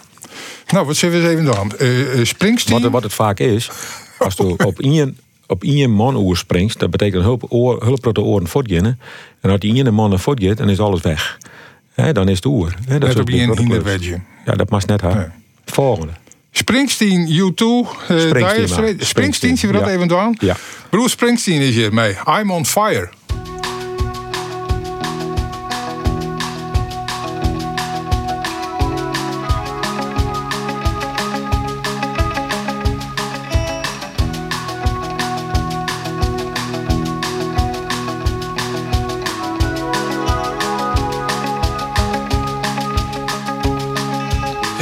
[0.72, 1.78] Nou, wat zullen we eens even doen?
[2.18, 2.74] Eh, Springsteen.
[2.74, 3.70] Wat, het- wat het vaak is,
[4.18, 8.48] als je op één, op één man springt, dat betekent hulp, oor, hulp de oren
[8.48, 8.98] voortgaan.
[9.40, 11.38] En als die ene man voortgaat, dan is alles weg.
[11.94, 12.74] Hè, dan is het oer.
[12.86, 14.20] Hè, dat soort op je in wedge.
[14.44, 15.16] Ja, dat mag net haar.
[15.16, 15.26] Nee.
[15.64, 16.12] Volgende.
[16.50, 18.76] Springsteen, U2, uh, Springsteen, Straits.
[18.76, 18.94] maar.
[18.98, 19.92] Springsteen, zien we dat ja.
[19.92, 20.36] even doen?
[20.38, 20.56] Ja.
[20.90, 22.16] Bruce Springsteen is hier mee.
[22.40, 23.08] I'm on fire.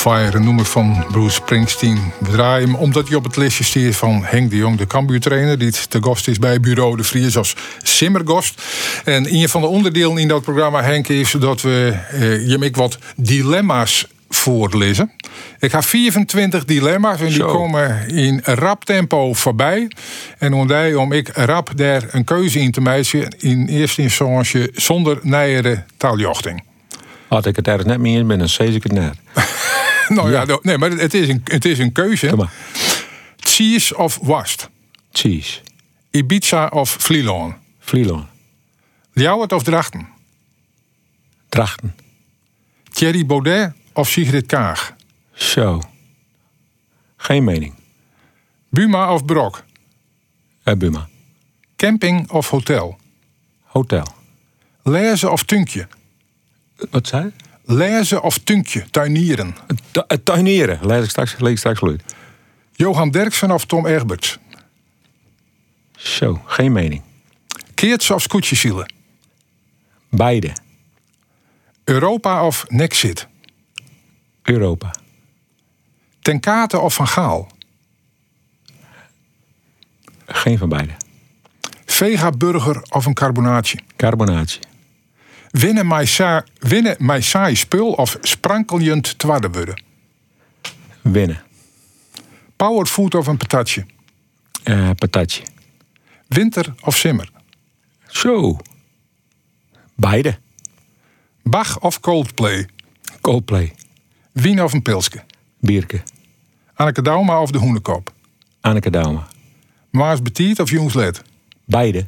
[0.00, 2.12] Fire, een nummer van Bruce Springsteen.
[2.18, 5.58] We draaien hem omdat hij op het lijstje stiert van Henk de Jong, de Cambuur-trainer...
[5.58, 8.62] die te gast is bij Bureau de Vries als simmergast.
[9.04, 12.76] En een van de onderdelen in dat programma, Henk, is dat we eh, je ik
[12.76, 15.12] wat dilemma's voorlezen.
[15.58, 17.52] Ik ga 24 dilemma's en die Zo.
[17.52, 19.90] komen in rap tempo voorbij.
[20.38, 23.34] En ondij om ik rap daar een keuze in te maken...
[23.38, 26.62] in eerste instantie zonder nijere taaljochting.
[27.28, 29.14] Had ik het ergens net mee in ben, dan zei ik het net.
[30.16, 32.48] Nou ja, nee, maar het is een, het is een keuze.
[33.36, 34.68] Cheese of Wast?
[35.12, 35.60] Cheese.
[36.10, 37.54] Ibiza of Vlieland?
[37.78, 38.26] Vlieland.
[39.12, 40.08] Ljouwert of Drachten?
[41.48, 41.94] Drachten.
[42.92, 44.94] Thierry Baudet of Sigrid Kaag?
[45.32, 45.82] Zo.
[47.16, 47.74] Geen mening.
[48.68, 49.64] Buma of Brok?
[50.62, 51.08] Eh, Buma.
[51.76, 52.98] Camping of hotel?
[53.62, 54.06] Hotel.
[54.82, 55.88] Lezen of tunkje?
[56.90, 57.32] Wat zei?
[57.70, 58.90] Lezen of tunkje?
[58.90, 59.54] Tuinieren?
[59.90, 60.78] Tu- Het tuinieren.
[60.86, 62.02] Lees ik straks, lees ik straks luid.
[62.72, 64.38] Johan Derksen of Tom Egberts?
[65.96, 66.42] Zo.
[66.46, 67.02] Geen mening.
[67.74, 68.92] Keerts of Scootjesielen?
[70.10, 70.52] Beide.
[71.84, 73.26] Europa of Nexit?
[74.42, 74.94] Europa.
[76.22, 77.50] Ten Kate of Van Gaal?
[80.26, 80.92] Geen van beide.
[81.86, 83.78] Vega burger of een carbonaatje?
[83.96, 84.60] Carbonatie.
[85.50, 89.82] Winnen mij sa- winnen mij saai spul of sprankeljend twadde worden?
[91.00, 91.42] Winnen.
[92.56, 93.86] Powerfood of een patatje?
[94.62, 95.42] Eh patatje.
[96.28, 97.30] Winter of simmer?
[98.06, 98.56] Zo.
[99.94, 100.38] Beide.
[101.42, 102.68] Bach of Coldplay?
[103.20, 103.74] Coldplay.
[104.32, 105.24] Wien of een pilske?
[105.60, 106.02] Bierke.
[106.74, 108.12] Anneke Dauma of de Hoenekop?
[108.60, 109.26] Anneke Dauma.
[109.90, 111.22] Maas Betiet of Jongsled?
[111.64, 112.06] Beide.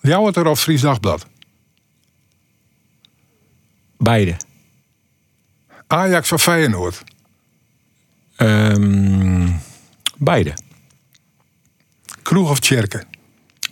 [0.00, 1.26] Ljouwerter of Fries Dagblad?
[4.02, 4.36] Beide.
[5.86, 7.02] Ajax of Feyenoord?
[8.36, 9.48] Ehm,
[10.16, 10.52] beide.
[12.22, 13.04] Kroeg of Tjerke?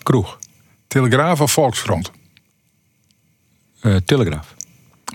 [0.03, 0.39] Kroeg.
[0.87, 2.11] Telegraaf of Volksfront?
[3.81, 4.55] Eh, Telegraaf.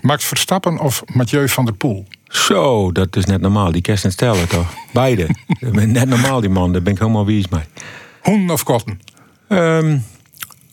[0.00, 2.06] Max Verstappen of Mathieu van der Poel?
[2.24, 3.72] Zo, dat is net normaal.
[3.72, 4.74] Die kerst en stellen toch?
[4.92, 5.28] Beide.
[5.96, 6.72] Net normaal, die man.
[6.72, 7.64] Daar ben ik helemaal wies mee.
[8.20, 9.00] Hoen of Kotten?
[9.48, 9.98] Ehm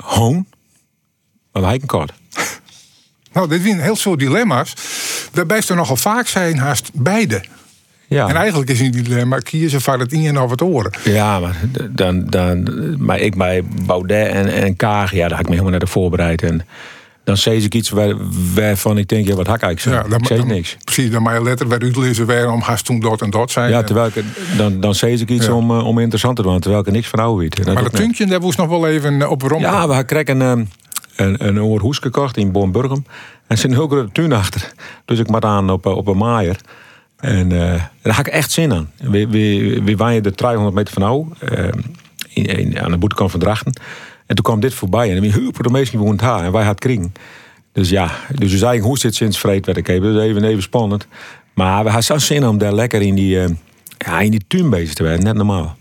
[0.04, 0.46] Hoon.
[1.52, 2.14] Maar wij een kort.
[3.34, 4.74] Nou, dit zijn heel veel dilemma's.
[5.34, 7.44] Waarbij ze er nogal vaak zijn haast beide.
[8.08, 8.28] Ja.
[8.28, 10.92] En eigenlijk is een dilemma kiezen van het in of het oren.
[11.04, 11.56] Ja, maar
[11.90, 12.68] dan, dan,
[13.06, 15.88] maar ik bij Baudet en, en Kaag, ja, daar had ik me helemaal naar de
[15.88, 16.42] voorbereid.
[16.42, 16.66] En
[17.24, 18.14] dan zei ik iets waar,
[18.54, 20.16] waarvan ik denk, ja, wat hak ik eigenlijk zo?
[20.16, 20.78] ik zei dan- niks.
[20.84, 23.70] Precies, dan maar letter waar uitlezen waarom haast toen dat en dat zijn.
[23.70, 24.24] Ja, terwijl ik,
[24.58, 25.54] dan, dan zei ik iets Ja.
[25.54, 27.60] om, eh, om interessant te doen, terwijl ik er niks van oude weet.
[27.68, 29.62] En maar dat tunkje, daar moest nog wel even eh, op rond.
[29.62, 30.66] Ja, we kregen een, ehm,
[31.16, 33.06] een, een oor hoes gekocht in Bornburgum.
[33.08, 34.72] En er zit een heel grote tuin achter.
[35.06, 36.58] Dus ik moet aan op, eh, op een maaier.
[37.18, 38.92] En eh, daar had ik echt zin aan.
[38.98, 41.28] We, we, we waaien er 300 meter van nou,
[42.34, 43.74] in- aan de boetekant van Drachten.
[44.26, 45.16] En toen kwam dit voorbij.
[45.16, 46.44] En hupen de meesten woont haar.
[46.44, 47.12] En wij hadden kring.
[47.72, 50.14] Dus ja, dus we zeiden hoe zit sinds vreed werd ik even.
[50.14, 51.08] Dus even, even spannend.
[51.54, 53.50] Maar we hadden zo zin om daar lekker in die, eh,
[53.98, 55.24] ja, in die tuin bezig te werden.
[55.24, 55.76] Net normaal.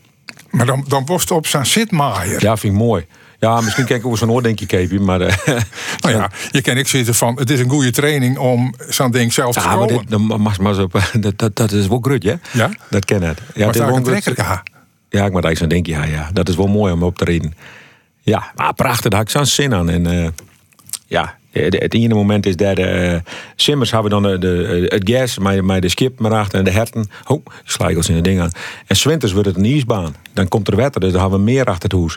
[0.50, 2.42] Maar dan, dan was het op zijn zitmaaier.
[2.42, 3.06] Ja, vind ik mooi.
[3.42, 5.00] Ja, misschien kijk ik over zo'n oordenkje, Keepie.
[5.00, 5.37] Maar eh,
[6.02, 9.33] Nou ja, je kan ik zitten van, het is een goede training om zo'n ding
[9.33, 10.88] zelf te Ja, maar dit, maar zo.
[11.20, 12.35] Dat, dat, dat is wel grut, hè?
[12.52, 12.70] Ja?
[12.90, 13.40] Dat ken het.
[13.55, 14.22] Ja, maar is wel een.
[15.09, 16.31] Ja, ik moet eigenlijk zo'n denk ja, ja.
[16.33, 17.55] Dat is wel mooi om op te reden.
[18.20, 19.88] Ja, maar prachtig, daar had ik zo'n zin aan.
[19.88, 20.28] En eh,
[21.07, 23.18] ja, het het ene moment is dat eh
[23.57, 26.70] Simmers hebben dan de, de, het gas, maar, maar de skip maar achter en de
[26.70, 27.11] herten.
[27.26, 27.44] Oh,
[27.88, 28.50] ik als in de ding aan.
[28.87, 30.14] En Swinters wordt het een ijsbaan.
[30.33, 32.16] Dan komt er wetter, dus dan hebben we meer achter het huis.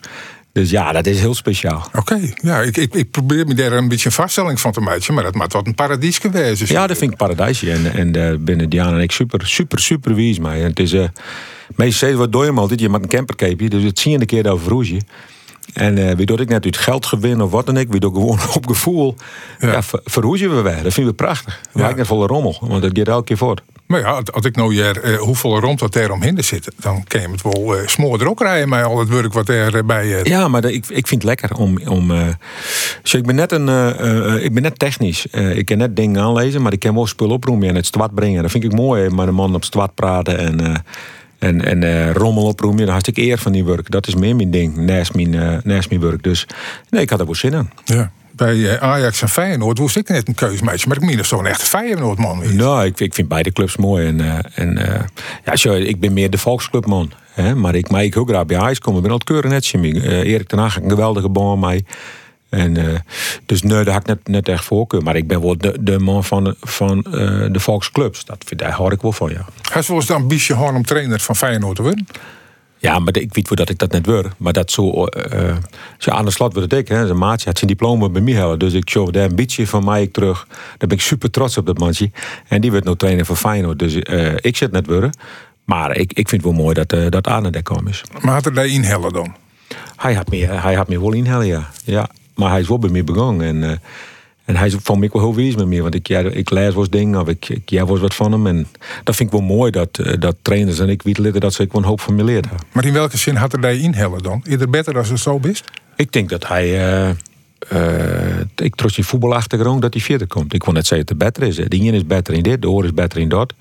[0.56, 1.88] Dus ja, dat is heel speciaal.
[1.94, 5.14] Oké, ja, ik, ik, ik probeer me daar een beetje een vaststelling van te maken,
[5.14, 6.68] maar dat maakt wat een paradies geweest.
[6.68, 7.72] Ja, dat vind ik paradijsje.
[7.72, 10.62] En, en daar binnen Diana en ik super, super, super wies mee.
[10.62, 11.08] En het is, eh
[11.76, 12.80] meestal wat doe je hem altijd.
[12.80, 15.02] Je maakt een campercape, dus het zie je een keer over roesje.
[15.74, 18.14] En eh wie doet ik net uit geld gewin of wat dan ik, wie doe
[18.14, 19.16] gewoon op gevoel.
[19.60, 19.72] Ja.
[19.72, 19.82] Ja,
[20.50, 20.84] we weer.
[20.84, 21.60] Dat vinden we prachtig.
[21.72, 23.62] We lijken net volle rommel, want dat gaat elke keer voort.
[23.88, 27.22] Maar ja, als- ik nou hier eh, hoeveel rond wat er omheen zit, dan kan
[27.22, 29.84] je het wel eh smoor er ook rijden met al het werk wat er eh,
[29.84, 31.82] bij Ja, maar dat- ik, ik vind het lekker om.
[31.88, 32.12] om
[33.12, 33.68] ik, ben net een,
[34.44, 35.26] ik ben net technisch.
[35.26, 38.42] Ik kan net dingen aanlezen, maar ik kan wel spul oproemen en het stwart brengen.
[38.42, 40.84] Dat vind ik mooi, met een man op stwart praten en,
[41.40, 42.86] en, en rommel oproemen.
[42.86, 43.92] Daar had ik eer van die werk.
[43.92, 46.24] Dat is meer mijn ding, naast mijn, naast mijn werk.
[46.24, 46.48] Dus
[46.90, 47.70] nee, ik had er wel zin in.
[47.86, 48.12] Ja.
[48.36, 50.88] Bij eh, Ajax en Feyenoord moest ik net een keuzemeisje.
[50.88, 52.52] Maar ik meen dat zo'n echte Feyenoordman is.
[52.52, 54.08] Nou, ik, ik vind beide clubs mooi.
[54.08, 55.02] En, eh, en eh,
[55.46, 57.12] ja, zo, ik ben meer de volksclubman.
[57.32, 57.56] Hè?
[57.56, 58.98] Maar ik, maar ik ook graag bij Ajax komen.
[59.00, 59.84] Ik ben altijd keurig net.
[59.84, 61.86] Uh, Erik ten Hag een geweldige baan mee.
[62.50, 63.04] En,
[63.46, 65.02] dus nee, daar had ik net, net echt voorkeur.
[65.04, 67.02] Maar ik ben wel de, de man van, de- van
[67.52, 68.26] de volksclubs.
[68.26, 69.46] Dat, vind- daar hoor ik wel van, ja.
[69.72, 72.08] Hij eens de ambitie gewoon om trainer van Feyenoord te worden.
[72.86, 74.24] Ja, maar ik weet wel dat ik dat net wil.
[74.38, 75.56] Maar dat zo, eh,
[75.98, 76.88] zo aan de slot wordt het ik.
[76.88, 77.06] Hè.
[77.06, 78.58] Zijn maatje had zijn diploma bij mij.
[78.58, 80.48] Dus ik show een beetje van mij terug.
[80.50, 82.12] Daar ben ik super trots op dat maatje.
[82.48, 83.80] En die werd nou trainer van Feyenoord.
[83.80, 85.18] Dus eh, ik zit net willen.
[85.64, 88.04] Maar ik, ik vind het wel mooi dat, eh dat Arne daar kwam is.
[88.22, 89.36] Maar had er daar inhellen dan?
[89.96, 91.70] Hij had me, hij had me wel inhalen, ja.
[91.84, 92.10] ja.
[92.36, 93.64] Maar hij is wel bij mij begonnen.
[93.64, 93.82] En,
[94.46, 95.82] en hij van mij wel heel wees met me.
[95.82, 98.48] Want ik, ja, ik lees eens dingen of ik, ik ja, eens wat van hem.
[98.48, 98.68] En
[99.04, 101.72] dat vind ik wel mooi dat, eh, dat trainers en ik weten dat ze ik
[101.72, 102.68] wel een hoop van me leerd hebben.
[102.72, 104.42] Maar in welke zin had er daar inhellen dan?
[104.44, 105.64] Is het beter als het zo is?
[105.96, 106.88] Ik denk dat hij.
[106.88, 107.10] eh
[107.70, 110.54] eh, ik trots die voetbalachtergrond dat hij verder komt.
[110.54, 111.70] Ik wil net zeggen dat het beter is.
[111.70, 113.54] De ene is beter in dit, de oor is beter in dat.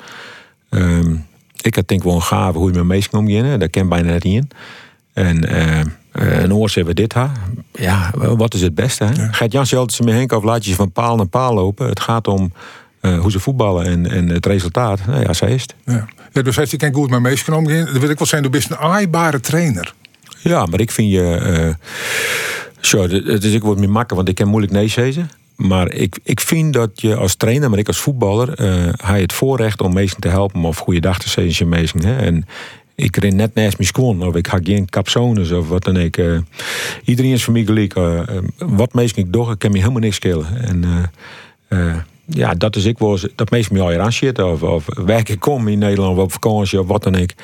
[0.68, 1.16] Ehm,
[1.60, 3.58] ik had denk wel een gave hoe je met meesten omgaan.
[3.58, 4.50] Daar ken bijna niet in.
[5.12, 5.48] En
[6.14, 7.32] eh, een oor zeggen we dit ha.
[7.72, 9.04] Ja, wat is het beste?
[9.04, 9.12] Hè?
[9.32, 11.88] Gaat Jan altijd ze mee Henk of laat je ze van paal naar paal lopen.
[11.88, 12.52] Het gaat om
[13.00, 15.06] eh, hoe ze voetballen en, en het resultaat.
[15.06, 15.74] Nou ja, zij is het.
[15.84, 16.06] Ja.
[16.32, 17.84] ja dus heeft hij geen goed met meegenomen.
[17.84, 19.94] Dan wil ik wel zijn, du bent een aaibare trainer.
[20.42, 21.34] Ja, maar ik vind je.
[21.36, 21.74] eh
[22.80, 25.30] zo, de- het is ook wat meer makkelijk, want ik kan moeilijk nee zeggen.
[25.56, 29.32] Maar ik, ik vind dat je als trainer, maar ik als voetballer, eh hij het
[29.32, 32.04] voorrecht om mensen te helpen of goede dag te zeggen mensen.
[32.04, 32.16] Hè?
[32.16, 32.46] En
[32.94, 36.16] ik ren net naast mijn schoon, of ik ga geen capsones of wat dan ik.
[36.16, 36.38] eh,
[37.04, 37.94] iedereen is voor mij gelijk.
[37.94, 40.46] eh, eh, wat mensen ik doe, ik kan me helemaal niks schelen.
[40.60, 41.10] En
[42.26, 45.40] ja, dat is ik wel dat mensen me al aan shit of, of werk ik
[45.40, 47.34] kom in Nederland op vakantie of wat dan ik.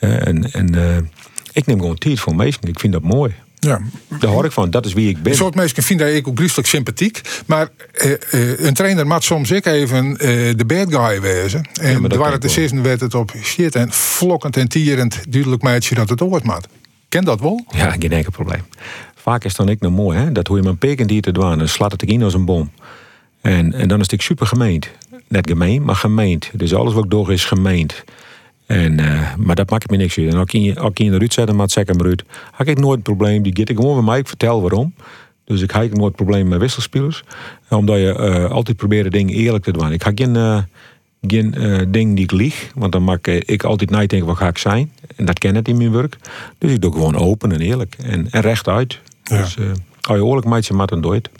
[0.00, 1.10] En en
[1.52, 2.62] ik neem gewoon tijd voor mensen.
[2.62, 3.32] Ik vind dat mooi.
[3.60, 3.80] Ja.
[4.20, 4.70] Daar hoor ik van.
[4.70, 5.34] Dat is wie ik ben.
[5.34, 7.20] Soort mensen vinden ik ook lieflijk sympathiek.
[7.46, 11.68] Maar eh, eh, een trainer moet soms ik even eh, de bad guy wezen.
[11.80, 12.50] En kan de ik wel.
[12.50, 16.68] zin werd het op shit en vlokkend en tierend duidelijk meidje dat het ooit maat.
[17.08, 17.64] Ken dat wel?
[17.68, 18.64] Ja, geen enkel probleem.
[19.14, 20.32] Vaak is dan ik nog mooi, hè?
[20.32, 22.44] Dat hoe je mijn peken die te doen, dan slaat het ik in als een
[22.44, 22.70] bom.
[23.40, 24.90] En, en dan is het super gemeend.
[25.28, 26.50] Net gemeen, maar gemeend.
[26.52, 28.04] Dus alles wat ik doe is gemeend.
[28.70, 30.32] En, eh, maar dat maakt me niks uit.
[30.32, 32.22] En als ik in, als ik in de Ruud zet, maakt zeg hem Ruud.
[32.52, 33.42] Had ik nooit een probleem.
[33.42, 34.18] Die gaat ik gewoon met mij.
[34.18, 34.94] Ik vertel waarom.
[35.44, 37.24] Dus ik heb nooit probleem met wisselspelers.
[37.68, 39.92] Omdat je eh, altijd probeert dingen eerlijk te doen.
[39.92, 40.62] Ik ga geen, eh,
[41.22, 42.70] geen eh, ding die ik lieg.
[42.74, 44.92] Want dan maak ik altijd nadenken wat ga ik zijn.
[45.16, 46.16] En dat ken ik in mijn werk.
[46.58, 47.96] Dus ik doe gewoon open en eerlijk.
[48.02, 48.98] En, en rechtuit.
[49.22, 49.36] Ja.
[49.36, 49.64] Dus eh
[50.00, 51.30] als je oorlijk maakt, maar dan doe je het.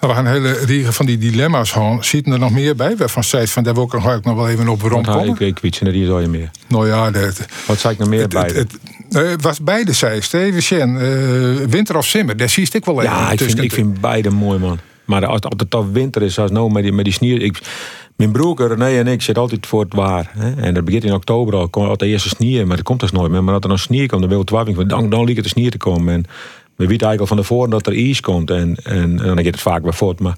[0.00, 2.04] Nou, we gaan een hele riege van die dilemma's gaan.
[2.04, 2.96] Zitten er nog meer bij?
[2.96, 5.28] Waarvan zei van daar wil ik nog wel even op rondkomen.
[5.28, 6.50] ik, ik weet ze, die zou je meer.
[6.66, 8.42] Nou ja, dat, Wat zei ik nog meer het, bij?
[8.42, 8.78] het, het,
[9.10, 11.00] eh, het was beide zei Steven Sjen.
[11.00, 14.30] eh, winter of simmer, daar zie ik wel even Ja, ik vind, ik vind beide
[14.30, 14.78] mooi, man.
[15.04, 17.38] Maar als, als het al winter is, zoals nou met die, met die sneeuw...
[17.38, 17.60] Ik,
[18.20, 20.30] mijn broer René en ik zitten altijd voor het waar.
[20.38, 20.62] Hè?
[20.62, 21.68] En dat begint in oktober al.
[21.68, 23.44] Komt altijd eerst de sneeuw, maar dat komt dus nooit meer.
[23.44, 24.86] Maar als er dan sneeuw komt, dan wil het warming.
[24.86, 26.14] Dan, dan liep het de sneeuw te komen.
[26.14, 26.24] En
[26.80, 28.50] we weten eigenlijk al van tevoren dat er ijs komt.
[28.50, 30.20] En, en, en dan gaat het vaak weer voort.
[30.20, 30.36] Maar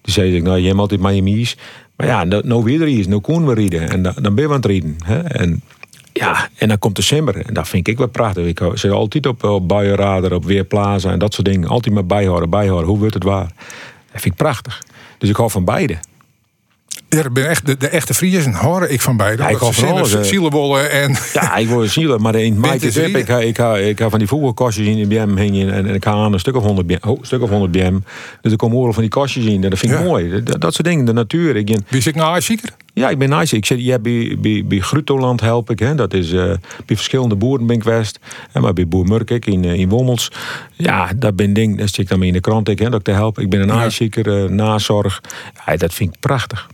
[0.00, 1.48] die zei ik, nou, je hebt altijd Miami.
[1.96, 3.06] Maar ja, nou, nou weer er ijs.
[3.06, 3.88] Nou kunnen we rijden.
[3.88, 4.96] En dan, ben je aan het rijden.
[5.04, 5.18] Hè?
[5.18, 5.62] En
[6.12, 7.46] ja, en dan komt december.
[7.46, 8.46] En dat vind ik wel prachtig.
[8.46, 11.68] Ik zit altijd op, op buienradar, op Weerplaza en dat soort dingen.
[11.68, 12.88] Altijd maar bijhouden, bijhouden.
[12.88, 13.52] Hoe wordt het waar?
[14.12, 14.82] Dat vind ik prachtig.
[15.18, 15.96] Dus ik hou van beide.
[17.08, 19.42] Ja, ik ben echt de, de echte Friesen hoor ik van beide.
[19.42, 20.24] Ja, ik hou ze van simmer, alles, hè.
[20.24, 21.14] zielenbollen en...
[21.32, 24.28] Ja, ik word zielig, maar in te is ik, ga, ik, ik ga van die
[24.28, 26.98] voetbalkastjes in bij hem heen en, en ik ga aan een stuk of 100 bij,
[27.02, 28.04] oh, stuk of 100 bij hem.
[28.40, 29.60] Dus ik kom oren van die kastjes in.
[29.60, 30.04] Dat vind ik Ja.
[30.04, 30.42] mooi.
[30.42, 31.56] Dat, dat soort dingen, de natuur.
[31.56, 32.70] Ik, ben- Wie ik nou zeker?
[32.94, 33.56] Ja, ik ben nice.
[33.56, 35.78] Ik zit ja, bij, bij, bij Grutoland help ik.
[35.78, 35.94] Hè.
[35.94, 36.44] Dat is eh,
[36.86, 38.18] bij verschillende boeren ben ik geweest.
[38.52, 40.30] En maar bij Boer Murkik in, eh, in Wommels.
[40.72, 41.78] Ja, dat ben ding.
[41.78, 43.42] Dat zit ik dan mee in de krant ik, hè, dat ik te helpen.
[43.42, 43.74] Ik ben een Ja.
[44.26, 45.20] eh, nazorg.
[45.66, 46.68] Ja, dat vind ik prachtig.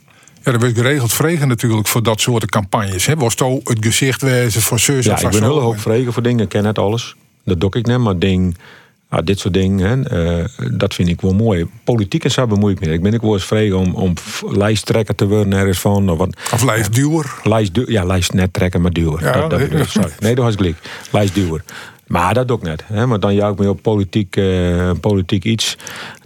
[0.44, 3.07] Ja, dat wordt geregeld vregen natuurlijk voor dat soort campagnes.
[3.07, 3.14] Hè?
[3.16, 6.22] Was het het gezicht wezen voor zus Ja, of ik ben heel hoog vregen voor
[6.22, 6.42] dingen.
[6.42, 7.14] Ik ken net alles.
[7.44, 7.98] Dat doe ik net.
[7.98, 8.57] Maar ding
[9.11, 11.66] Nou, dit soort dingen, hè, eh, dat vind ik wel mooi.
[11.85, 12.92] Politiek en zo bemoei ik me.
[12.92, 14.14] Ik ben ik wel eens vregen om, om
[14.46, 16.11] lijsttrekker te worden ergens van.
[16.11, 16.37] Of wat.
[16.53, 17.35] Of lijstduwer.
[17.42, 19.22] Lijst, du- ja, lijst net trekken, maar duwer.
[19.22, 19.81] Ja, dat, dat nee.
[19.81, 20.11] ik, sorry.
[20.18, 20.76] Nee, dat was gelijk.
[21.11, 21.64] Lijst duwer.
[22.07, 22.85] Maar dat ook net.
[22.87, 23.07] Hè?
[23.07, 25.76] Maar dan jou ik me op politiek, eh, politiek iets.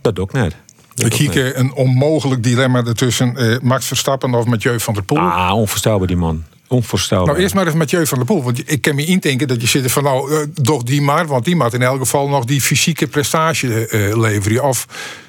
[0.01, 0.55] Dat ook net.
[0.95, 5.19] Ik zie een onmogelijk dilemma ertussen eh, Max Verstappen of Mathieu van der Poel.
[5.19, 6.45] Ah, onvoorstelbaar die man.
[6.69, 7.27] Onvoorstelbaar.
[7.27, 8.43] Nou, eerst maar eens Mathieu van der Poel.
[8.43, 11.27] Want ik kan me indenken dat je zit van, nou, eh, doch die maar.
[11.27, 14.65] Want die moet in elk geval nog die fysieke prestatie eh, leveren.
[14.65, 14.87] Of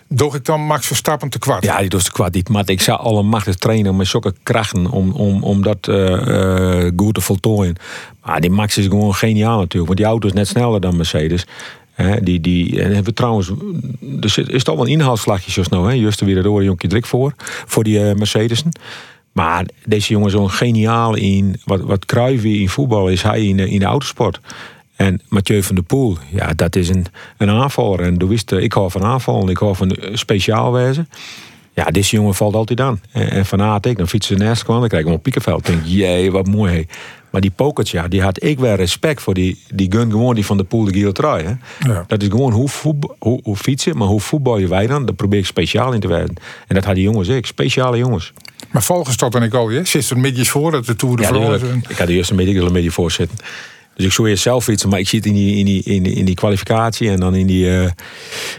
[0.08, 1.64] doch ik dan Max Verstappen te kwart?
[1.64, 2.50] Ja, die doet de kwaad niet.
[2.50, 5.78] Maar ik zou alle machtig trainen met zulke krachten om, om, om dat
[6.96, 7.76] goed te voltooien.
[8.24, 9.86] Maar die Max is gewoon geniaal natuurlijk.
[9.86, 11.46] Want die auto is net sneller dan Mercedes.
[12.22, 13.52] Die, die, en hebben we trouwens,
[14.22, 15.90] er zit, is toch wel een inhaalslagje zoals nou.
[15.92, 16.12] Hè?
[16.26, 17.34] Weer door een jonkje druk voor.
[17.66, 18.72] Voor die eh, Mercedesen.
[19.32, 21.62] Maar deze jongen zo'n geniaal in.
[21.66, 22.06] Wat, wat
[22.44, 24.40] in voetbal is, hij in, de- in de autosport.
[24.96, 27.06] En Mathieu van der Poel, ja, dat is een,
[27.38, 28.00] een aanvaller.
[28.00, 31.10] En du wist, eh, ik hou van aanvallen, ik hou van eh, speciaal wezen.
[31.74, 33.02] Ja, deze jongen valt altijd aan.
[33.12, 35.66] En, en van Aert ik, dan fietsen naast kwam, dan krijg ik hem op Piekenveld.
[35.66, 36.88] Denk, jee, wat mooi.
[37.36, 39.34] Maar die Pokert, ja, die had ik wel respect voor.
[39.34, 41.44] Die, die gun gewoon die van de Poel de.
[41.44, 41.54] Hè.
[41.92, 42.04] Ja.
[42.08, 45.06] Dat is gewoon hoe, voetbal, hoe, hoe fietsen, maar hoe voetbal je wij dan?
[45.06, 46.36] Daar probeer ik speciaal in te werken.
[46.68, 48.34] En dat had die jongens ik, speciale jongens.
[48.72, 49.86] Maar volgens dat dan ik al, hè?
[49.86, 51.66] Zit er midjes voor dat de Tour de France...
[51.88, 53.38] Ik had de eerste meeting er een beetje voor zitten.
[53.96, 56.14] Dus ik zou eerst zelf fietsen, maar ik zit in die, in die, in die,
[56.14, 57.84] in die kwalificatie en dan in die, eh,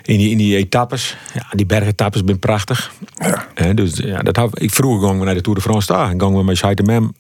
[0.03, 1.17] in die, in die etappes.
[1.35, 2.93] Ja, die bergetappes zijn prachtig.
[3.15, 3.47] Ja.
[3.55, 6.11] Hè, dus ja, dat had, ik vroeger gingen we naar de Tour de France daar.
[6.11, 7.13] En gingen we met Scheide Mem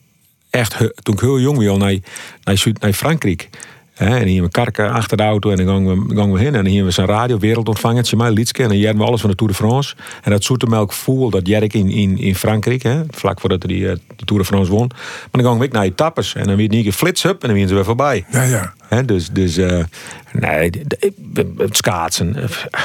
[0.56, 1.96] echt, he- toen ik heel jong was, naar,
[2.44, 3.48] naar, Zuid- naar Frankrijk.
[3.94, 6.54] Hè, en hier we karken achter de auto en dan gingen we, gingen we heen.
[6.54, 8.62] En hier we zijn radio wereldontvangertje, mij Liedske.
[8.62, 9.94] En dan jaren we alles van de Tour de France.
[10.22, 12.82] En dat zoetemelk voel, dat jerk in, in, in Frankrijk.
[12.82, 14.86] Hè, vlak voordat hij eh, de Tour de France won.
[14.86, 16.34] Maar dan gingen we naar etappes.
[16.34, 18.24] En dan weer niet geflits up en dan weer ze weer voorbij.
[18.30, 19.02] Ja, ja.
[19.02, 19.84] Dus, dus eh,
[20.32, 22.36] nee, de- het schaatsen.
[22.36, 22.42] eh,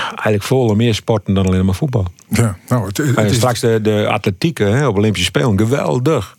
[0.10, 2.06] Eigenlijk veel meer sporten dan alleen maar voetbal.
[2.30, 2.58] ja.
[2.68, 5.58] Nou, het, het En straks de, de atletiek hè, op Olympische Spelen.
[5.60, 6.36] Geweldig.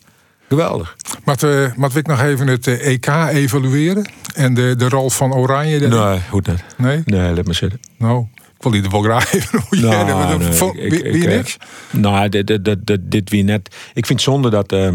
[0.57, 0.95] Geweldig.
[1.25, 4.09] maar we, maar we nog even het eh, EK evalueren?
[4.35, 5.79] En de, de rol van Oranje?
[5.87, 6.63] Nee, goed net.
[6.77, 7.01] Nee?
[7.05, 7.79] Nee, laat maar zitten.
[7.97, 10.05] Nou, ik wil die er wel graag even hoe Nou,
[10.39, 10.47] nee,
[10.85, 11.57] ik- wie, ik- wie ik, niks?
[11.91, 13.75] eh, Nou, dit, dit, dit, dit, dit wie net.
[13.93, 14.89] Ik vind het zonde dat, eh,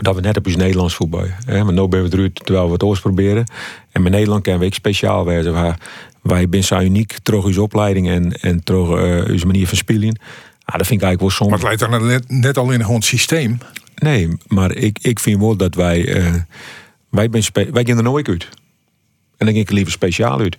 [0.00, 1.24] dat we net op ons Nederlands voetbal.
[1.46, 1.64] Hè?
[1.64, 3.44] Maar nu ben we eruit terwijl we het oost proberen.
[3.92, 5.52] En met Nederland kunnen we ook speciaal wezen.
[5.52, 5.78] Waar,
[6.22, 10.18] wij zijn zo uniek, terug onze opleiding en, en terug eh onze manier van spelen.
[10.64, 11.62] Ah, dat vind ik eigenlijk wel zonde.
[11.62, 13.58] Maar het leidt dan net, net al in het systeem.
[14.02, 16.14] Nee, maar ik, ik vind wel dat wij.
[16.14, 16.34] eh,
[17.08, 17.42] wij, ben
[17.72, 18.48] wij gaan er nooit uit.
[19.36, 20.58] En dan ging ik liever speciaal uit.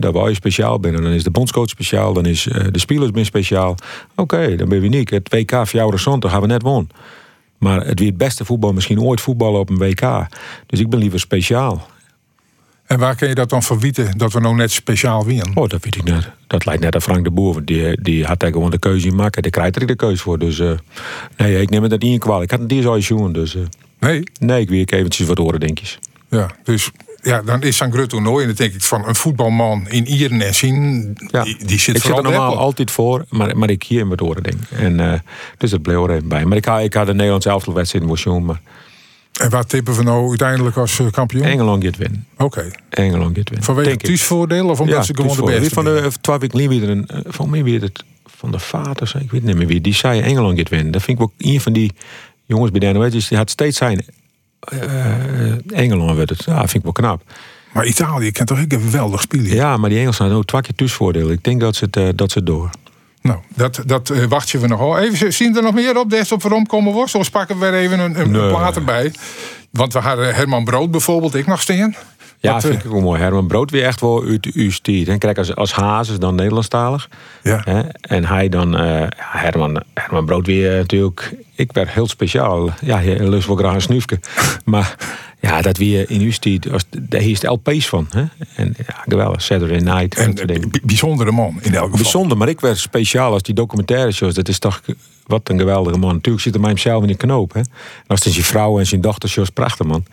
[0.00, 1.02] Dat wij speciaal binnen.
[1.02, 3.74] Dan is de bondscoach speciaal, dan is eh, de spelers speciaal.
[4.14, 5.10] Oké, dan ben je uniek.
[5.10, 6.90] Het WK voor jou recent, gaan we net won.
[7.58, 10.26] Maar het weer het beste voetbal, misschien ooit voetballen op een WK.
[10.66, 11.86] Dus ik ben liever speciaal.
[12.88, 15.50] En waar kun je dat dan verwieten dat we nou net speciaal winnen?
[15.54, 16.30] Oh, dat weet ik net.
[16.46, 17.64] Dat lijkt net aan Frank de Boer.
[17.64, 19.42] Die, die had daar gewoon de keuze in maken.
[19.42, 20.38] Die krijgt er de keuze voor.
[20.38, 20.70] Dus eh,
[21.36, 22.44] nee, ik neem het niet in kwalijk.
[22.44, 23.32] Ik had het niet zo eens doen.
[23.32, 23.62] Dus eh,
[24.00, 24.22] Nee?
[24.40, 25.98] nee, ik weer eventjes wat horen, denk ik.
[26.28, 26.90] Ja, dus
[27.22, 28.40] ja, dan is San Grutto nooit.
[28.40, 31.42] En dan denk ik van een voetbalman in Ieren en Zien, Ja.
[31.42, 34.20] die, die zit ik zit er normaal altijd voor, maar, maar ik hier in wat
[34.20, 34.58] horen denk.
[34.70, 35.20] En eh,
[35.58, 36.44] dus dat bleef er even bij.
[36.44, 38.60] Maar ik had, ik had de Nederlandse elftalwedstrijd in Washington, maar
[39.32, 41.42] En waar tippen we nou uiteindelijk als eh, kampioen?
[41.42, 42.26] Engeland gaat winnen.
[42.36, 42.70] Oké.
[42.88, 43.64] Engeland gaat winnen.
[43.64, 46.58] Vanwege Denk het thuisvoordeel of omdat Ja, ze gewoon de beste Van de twaalf weken
[46.58, 49.66] geleden weer een, eh, van mij weer het van de vaders, ik weet niet meer
[49.66, 50.92] wie, die zei Engeland gaat winnen.
[50.92, 51.92] Dat vind ik wel een van die
[52.44, 54.04] jongens bij de NOS, die had steeds zijn
[54.60, 56.44] eh, Engeland werd het.
[56.44, 57.22] Ja, vind ik wel knap.
[57.72, 59.54] Maar Italië kent toch ook een geweldig spelen?
[59.54, 61.30] Ja, maar die Engelsen hadden ook twee keer thuisvoordeel.
[61.30, 62.70] Ik denk dat ze het, eh, dat ze het door.
[63.28, 64.98] Nou, dat, dat eh, wachten we nog wel.
[64.98, 67.14] Even, zien er nog meer op des op waarom komen worst?
[67.14, 68.48] Of pakken we weer even een, een Nee.
[68.48, 69.12] plaat erbij?
[69.70, 71.94] Want we hadden Herman Brood bijvoorbeeld, ik nog staan.
[72.40, 73.20] Ja, Wat, vind eh, ik ook mooi.
[73.20, 75.08] Herman Brood weer echt wel uit uw stier.
[75.08, 77.08] En kijk, als, als Hazes dan Nederlandstalig.
[77.42, 77.60] Ja.
[77.64, 77.80] Hè?
[78.00, 81.34] En hij dan, eh, Herman, Herman Brood weer eh, natuurlijk.
[81.54, 82.70] Ik werd heel speciaal.
[82.80, 84.20] Ja, je lust wel graag een snuifje.
[84.64, 84.96] maar
[85.40, 86.60] ja, dat weer in uw stier.
[87.00, 88.06] Daar is de LP's van.
[88.10, 88.24] Hè?
[88.56, 89.42] En ja, geweldig.
[89.42, 90.16] Saturday Night.
[90.16, 92.02] En dat bijzondere man in elk geval.
[92.02, 94.34] Bijzonder, maar ik werd speciaal als die documentaire shows.
[94.34, 94.82] Dat is toch
[95.26, 96.14] wat een geweldige man.
[96.14, 97.52] Natuurlijk zit er mij hemzelf in de knoop.
[97.52, 97.60] Hè?
[97.60, 97.66] En
[98.06, 100.04] als het zijn vrouw en zijn dochter shows, prachtig man.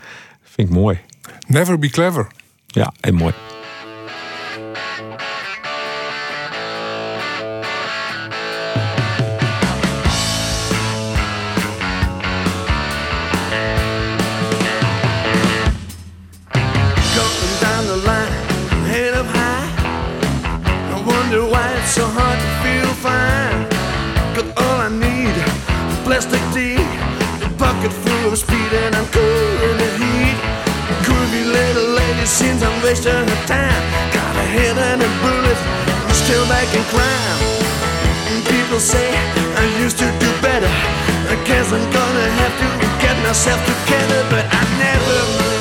[0.43, 0.99] Vind ik mooi.
[1.47, 2.27] Never be clever.
[2.67, 3.33] Ja, en mooi.
[32.85, 33.83] Wasting her time.
[34.13, 35.59] Got a head and a bullet.
[36.13, 37.39] Still back in crime.
[38.45, 39.09] People say
[39.57, 40.73] I used to do better.
[41.33, 42.67] I guess I'm gonna have to
[43.01, 45.54] get myself together, but I never,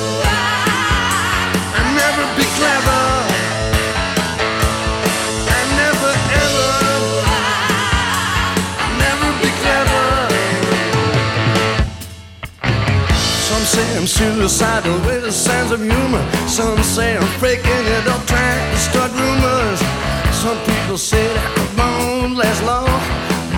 [14.05, 16.21] I'm suicidal with a sense of humor.
[16.45, 19.81] Some say I'm faking it up, trying to start rumors.
[20.45, 22.85] Some people say that I won't last long.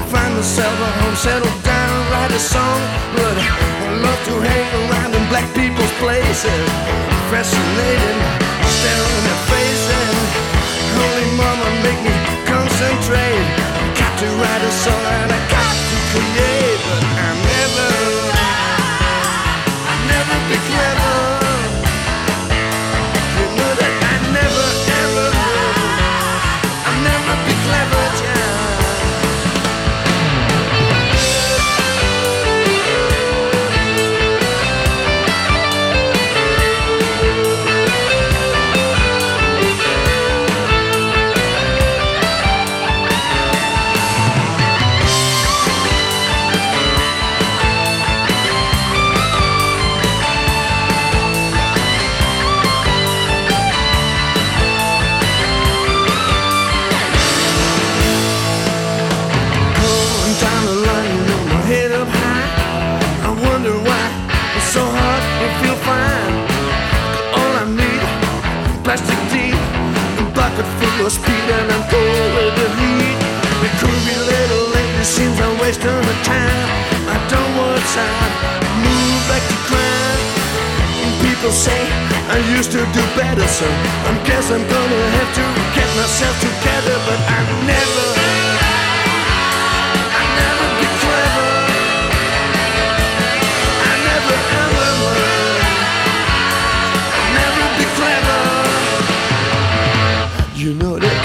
[0.06, 2.78] Find myself a home, settle down, write a song.
[3.18, 6.66] But I love to hang around in black people's places.
[7.26, 8.18] Fascinating,
[8.70, 10.14] staring at their faces.
[10.94, 12.14] Holy mama, make me
[12.46, 13.46] concentrate.
[13.98, 17.95] Got to write a song and I got to create, but I never.
[71.04, 73.18] Of speed, and I'm with the heat.
[73.60, 76.68] The groovy little lady seems I'm wasting my time.
[77.08, 78.32] I don't want time,
[78.80, 80.22] move back to crime.
[81.20, 81.80] People say
[82.32, 83.66] I used to do better, so
[84.08, 85.44] I guess I'm gonna have to
[85.76, 88.45] get myself together, but I never.
[100.66, 101.15] You know that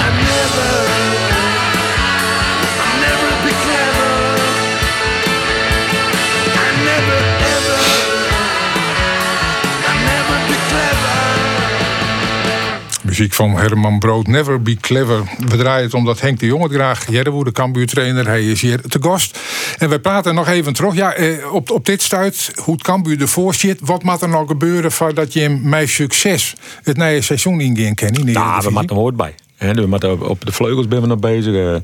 [13.21, 15.23] Muziek van Herman Brood, Never Be Clever.
[15.47, 17.11] We draaien het omdat Henk de Jong het graag.
[17.11, 19.39] Jerrewoe, de Cambuur-trainer, hij is hier te gast.
[19.77, 20.95] En we praten nog even terug.
[20.95, 23.79] Ja, eh, op, op dit stuit, hoe het Cambuur ervoor zit.
[23.83, 28.11] Wat moet er nou gebeuren voordat je met succes het nieuwe seizoen in kan?
[28.11, 29.35] Nou, we moeten er hoort bij.
[29.57, 31.55] We moeten op, de vleugels ben we nog bezig.
[31.55, 31.75] eh,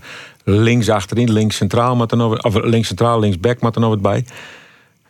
[0.43, 4.01] links achterin, links centraal, er nog, of links centraal, links back moet er nog wat
[4.01, 4.25] bij.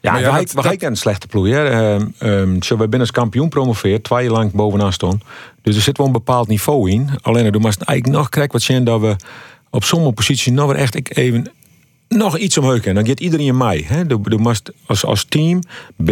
[0.01, 1.47] Ja, ja, wij, dat- wij hebben een slechte ploeg.
[1.47, 1.95] Hè.
[2.17, 5.21] Ehm, zo, we zijn als kampioen promoveerd, twee jaar lang bovenaan staan.
[5.61, 7.09] Dus er zit wel een bepaald niveau in.
[7.21, 9.15] Alleen, er moest eigenlijk nog krijg wat zien dat we
[9.69, 11.51] op sommige posities nog weer echt ik even
[12.07, 12.95] nog iets omhoog kunnen.
[12.95, 13.83] Dan gaat iedereen in mij.
[13.87, 14.03] Hè.
[14.37, 15.59] Moest als, als team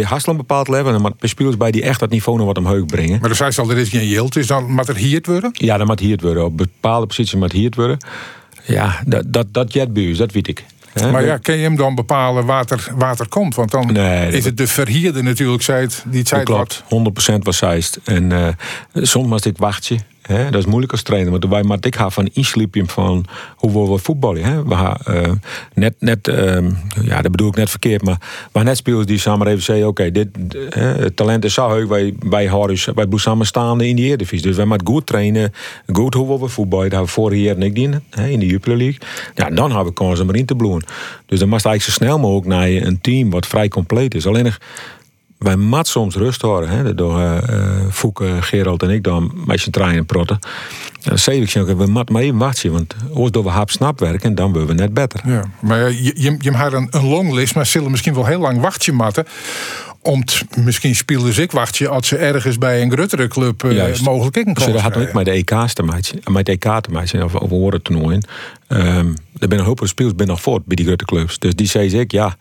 [0.02, 2.86] Hassel een bepaald level en maar spelers bij die echt dat niveau nog wat omhoog
[2.86, 3.18] brengen.
[3.20, 5.50] Maar dan zei ze al, er is geen yield, dus dan moet er hier worden.
[5.52, 6.44] Ja, dan moet hier het worden.
[6.44, 7.98] Op bepaalde posities moet hier het worden.
[8.66, 10.64] Ja, dat, dat, dat jet bij ons, dat weet ik.
[11.00, 11.10] Hè?
[11.10, 13.54] Maar ja, kan je hem dan bepalen waar er, waar er komt?
[13.54, 16.82] Want dan Nee, is het de verhierder natuurlijk, zei het, die het zei wat.
[16.88, 17.98] klopt, 100% was zijst.
[18.04, 18.48] En eh,
[18.92, 19.98] soms was ik wachtje.
[20.26, 21.30] Dat is moeilijk als trainer.
[21.30, 23.24] Want wij maar ik ga van insliepje van
[23.56, 24.68] hoe we voetballen.
[24.68, 25.32] We gaan, eh,
[25.74, 26.70] net, net ehm,
[27.02, 28.02] ja, dat bedoel ik net verkeerd.
[28.02, 28.18] Maar
[28.52, 30.28] gaan net spelers die samen even zeggen: oké, dit
[30.68, 31.88] het talent is zo.
[31.88, 34.46] Wij, wij houden wij samen staande in die Eredivisie.
[34.46, 35.52] Dus wij moeten goed trainen.
[35.92, 36.90] Goed hoe we voetballen.
[36.90, 38.98] Dat hebben we vorig jaar niet in de Jupiler League.
[39.34, 40.84] Ja, dan hebben we kans om erin te bloeien.
[41.26, 44.26] Dus dan moest eigenlijk zo snel mogelijk naar een team wat vrij compleet is.
[44.26, 44.52] Alleen
[45.38, 46.70] wij mat soms rust houden.
[46.70, 47.38] Hè, door uh,
[47.90, 50.38] Fouke, Gerald en ik dan met z'n treinen protten.
[51.00, 52.72] Dan zei ik, we mat maar even wachten.
[52.72, 55.20] Want als door we hap snap werken, dan worden we net beter.
[55.24, 58.40] Ja, maar ja, je, je, je hebt een, een longlist, maar zullen misschien wel heel
[58.40, 59.24] lang wachtje matten.
[60.02, 63.72] Om t- misschien speelden ze ik wachtje als ze ergens bij een gruttere club eh,
[63.72, 64.04] Juist.
[64.04, 66.90] mogelijk in kan dat had ik met de EK's te maken, met de EK te
[66.90, 68.26] maken, of over horen toernooien.
[68.68, 71.38] Um, er zijn een hoop spelers ben nog voort bij die grote clubs.
[71.38, 72.36] Dus die zei ik, ja,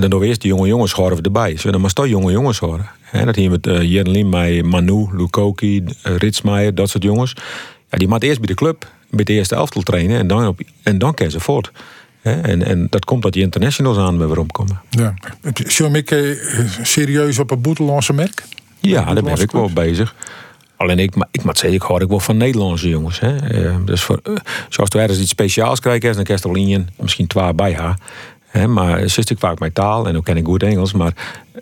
[0.00, 1.56] dan doen we eerst die jonge jongens horen erbij.
[1.56, 2.88] Zo, dan moest toch jonge jongens horen.
[3.00, 7.34] Hè, dat hier met uh, Manu, Lukoki, uh, Ritsmeijer, dat soort jongens.
[7.90, 10.60] Ja, die moet eerst bij de club, bij de eerste elftal trainen en dan, op,
[10.82, 11.72] en dan kan ze voort.
[12.22, 14.80] En, en dat komt dat die internationals aan weer omkomen.
[14.88, 15.14] Ja.
[15.52, 16.38] Zullen ik eh,
[16.82, 18.44] serieus op een boetelandse merk?
[18.80, 20.14] Ja, daar ben ik wel bezig.
[20.76, 23.20] Alleen ik, ik moet zeggen, ik hoor ik wel van Nederlandse jongens.
[23.20, 23.34] Hè.
[23.84, 24.20] Dus voor,
[24.68, 27.98] zoals er ergens iets speciaals krijgt, dan krijg je er misschien twee bij haar.
[28.50, 31.12] Hè, maar zit ik vaak mijn taal en ook ken ik goed Engels, maar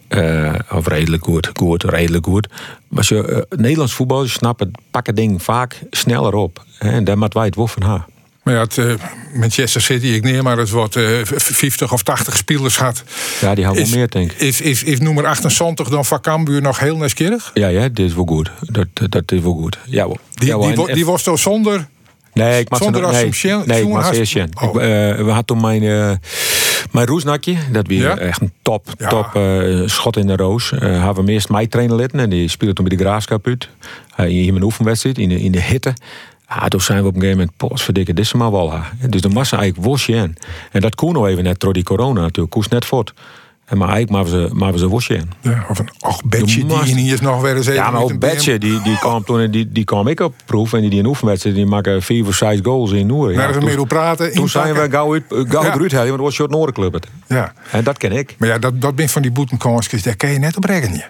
[0.09, 2.49] eh, of redelijk goed, goed, redelijk goed.
[2.89, 6.64] Maar als je eh, Nederlands voetbal snapt, het pakken ding vaak sneller op.
[6.78, 8.07] Hè, en daar moet wij het wel van ha.
[8.43, 8.93] Maar ja, het, eh,
[9.34, 13.03] Manchester City, ik neem maar het eh, 50 of 80 spelers had.
[13.41, 14.41] Ja, die houden wel meer, denk ik.
[14.41, 17.51] is, is, is nummer 78 dan van Cambuur nog heel nieuwsgierig?
[17.55, 18.51] Ja, ja, dit is wel goed.
[18.61, 19.78] Dat, dat is wel goed.
[19.84, 20.18] Ja, wel.
[20.34, 20.62] Die, ja, wel.
[20.62, 21.86] die, En- wo- die was toch zonder...
[22.32, 24.36] Nee, ik mag ze Zonder nog- als nee, nee, ik mag ze eerst.
[24.36, 24.74] Oh.
[24.74, 24.86] Ik, eh,
[25.16, 25.82] we hadden toen mijn,
[26.89, 27.57] eh mijn roesnakje.
[27.72, 28.16] Dat weer Ja?
[28.18, 29.09] echt een top, Ja.
[29.09, 30.72] top eh, schot in de roos.
[30.72, 32.20] Eh hebben we eerst mij trainen litten.
[32.20, 33.68] En die speelde toen bij de Graafschap uit.
[34.20, 35.95] Uh, in mijn oefenwedstrijd, in de, in de hitte.
[36.47, 38.72] Ah, toen zijn we op een gegeven moment, post verdikken, dit is maar wel.
[39.09, 40.34] Dus de massa eigenlijk was Sjen.
[40.72, 42.51] En dat kon nog even net door die corona natuurlijk.
[42.51, 43.14] Koest net voort.
[43.69, 45.31] En maar eigenlijk maar ze, maar ze was Sjen.
[45.41, 47.93] Ja, of een och, Betje, De die hier is nog weer eens even Ja, maar
[47.93, 50.73] met ook een Betje, die, die kwam toen die, die kwam ik op proef.
[50.73, 53.31] En die, die in oefenwedstrijd, die maken vier of zes goals in Noer.
[53.33, 54.33] Is er meer op praten.
[54.33, 55.75] Toen zijn we gauw uit, gauw Ja.
[55.75, 56.93] eruit want dat was Short Noordenclub.
[56.93, 57.07] het.
[57.27, 57.53] Ja.
[57.71, 58.35] En dat ken ik.
[58.39, 61.05] Maar ja, dat, dat ben van die boetenkansjes, daar kan je net op rekenen.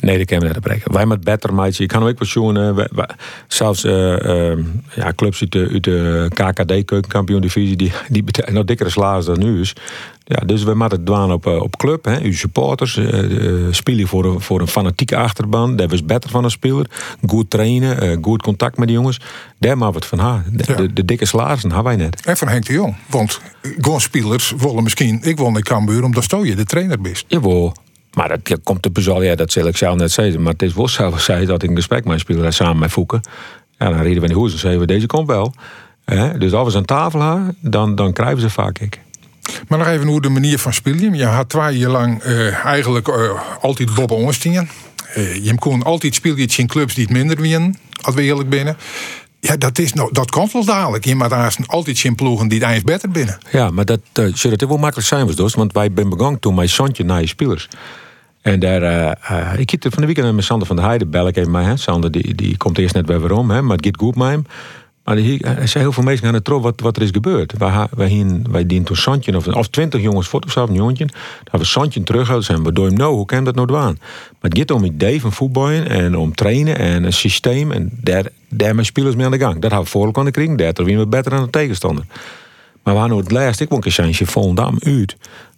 [0.00, 0.92] Nee, dat kan we net bereiken.
[0.92, 1.82] Wij met better meidje.
[1.82, 2.56] Ik kan ook wat zien.
[2.56, 3.04] eh,
[3.48, 4.58] zelfs eh, eh,
[4.94, 9.24] ja, clubs uit de, uit de KKD keukenkampioen divisie die, die betalen nog dikkere salaris
[9.24, 9.72] dan nu is.
[10.24, 12.04] Ja, dus we moeten het doen op, eh, op club.
[12.04, 12.20] Hè.
[12.20, 13.18] Uw supporters eh,
[13.70, 15.76] spelen voor een, voor een fanatieke achterban.
[15.76, 16.86] Daar is beter van een speler.
[17.26, 19.20] Goed trainen, goed contact met die jongens.
[19.58, 20.44] Daar maken we het van haar.
[20.50, 20.74] De, Ja.
[20.74, 22.26] de, de dikke salarissen hebben wij net.
[22.26, 22.96] En van Henk de Jong.
[23.06, 23.40] Want
[23.80, 25.22] gewoon spelers willen misschien...
[25.22, 27.24] Ik wil naar Cambuur omdat je de trainer bent.
[27.28, 27.74] Jawel.
[28.14, 30.42] Maar dat ja, komt de bezal, ja, dat zal ik zelf net zeggen.
[30.42, 32.90] Maar het is wel zo zei dat ik een gesprek met mijn speler samen met
[32.90, 33.20] Foeken.
[33.78, 35.54] Ja, dan reden we in de hoes en zeiden we, deze komt wel.
[36.04, 36.38] Hè?
[36.38, 39.00] Dus als we ze aan tafel hebben, dan, dan krijgen ze vaak ik.
[39.68, 41.14] Maar nog even hoe de manier van spelen.
[41.14, 43.30] Je had twee jaar lang eh, eigenlijk eh,
[43.60, 44.68] altijd Bob Onstingen.
[45.14, 47.76] Eh je kon altijd spelen in clubs die het minder winnen.
[48.00, 48.76] Als we eerlijk binnen.
[49.40, 51.04] Ja, dat, is nou, dat komt wel dadelijk.
[51.04, 51.32] Je moet
[51.66, 53.38] altijd in ploegen die het eind beter binnen.
[53.50, 55.54] Ja, maar dat, zou dat wel makkelijk zijn dus.
[55.54, 57.68] Want wij zijn begonnen toen mijn zoontje naar je spelers.
[58.42, 59.18] En daar,
[59.58, 61.54] ik hitte van de weekend met Sander van der Heijden bel ik even.
[61.54, 61.76] Hè.
[61.76, 64.46] Sander die, die komt eerst net weer waarom, hè, maar het gaat goed met hem.
[65.04, 67.52] Maar hij zei heel veel mensen aan het trouw wat, wat er is gebeurd.
[67.58, 71.08] Wij, wij, wij dienen toen Santje, of, of twintig jongens voor of een jongetje.
[71.42, 73.76] Hebben we Santje terug en zijn we hem nou, hoe kan dat nou doen?
[73.76, 73.96] Maar
[74.40, 77.72] het gaat om idee van voetballen en om trainen en een systeem.
[77.72, 79.54] En daar, daarmee spelers mee aan de gang.
[79.54, 80.58] Dat hebben we voorlijk aan de kring.
[80.58, 82.04] Daar winnen we beter dan de tegenstander.
[82.82, 85.16] Maar hadden het laatst, ik word een keer Volendam uit.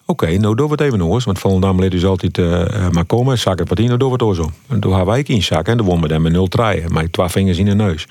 [0.08, 1.24] Oké, nou doen we het even nog.
[1.24, 3.38] Want Volendam leed dus altijd eh, maar komen.
[3.38, 4.50] Zak het partij, nou doen we het ook zo.
[4.68, 6.92] En toen hebben wij in zakken en dan wonnen we dan met 0 draaien.
[6.92, 8.06] Maar twee vingers in de neus.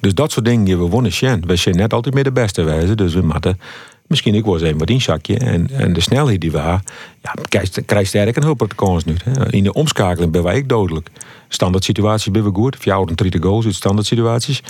[0.00, 1.46] Dus dat soort dingen, we wonnen Sjen.
[1.46, 2.94] We zijn net altijd meer de beste wijze.
[2.94, 3.60] Dus we moeten
[4.06, 5.38] misschien ik eens even wat inzakje.
[5.38, 6.82] En, en de snelheid die we hebben,
[7.22, 7.34] ja,
[7.86, 9.16] krijg sterk een hulp kans nu.
[9.24, 9.52] Hè.
[9.52, 11.08] In de omschakeling ben wij ook dodelijk.
[11.48, 12.76] Standaard situaties ben we goed.
[12.78, 14.62] 34 goals uit standaard situaties.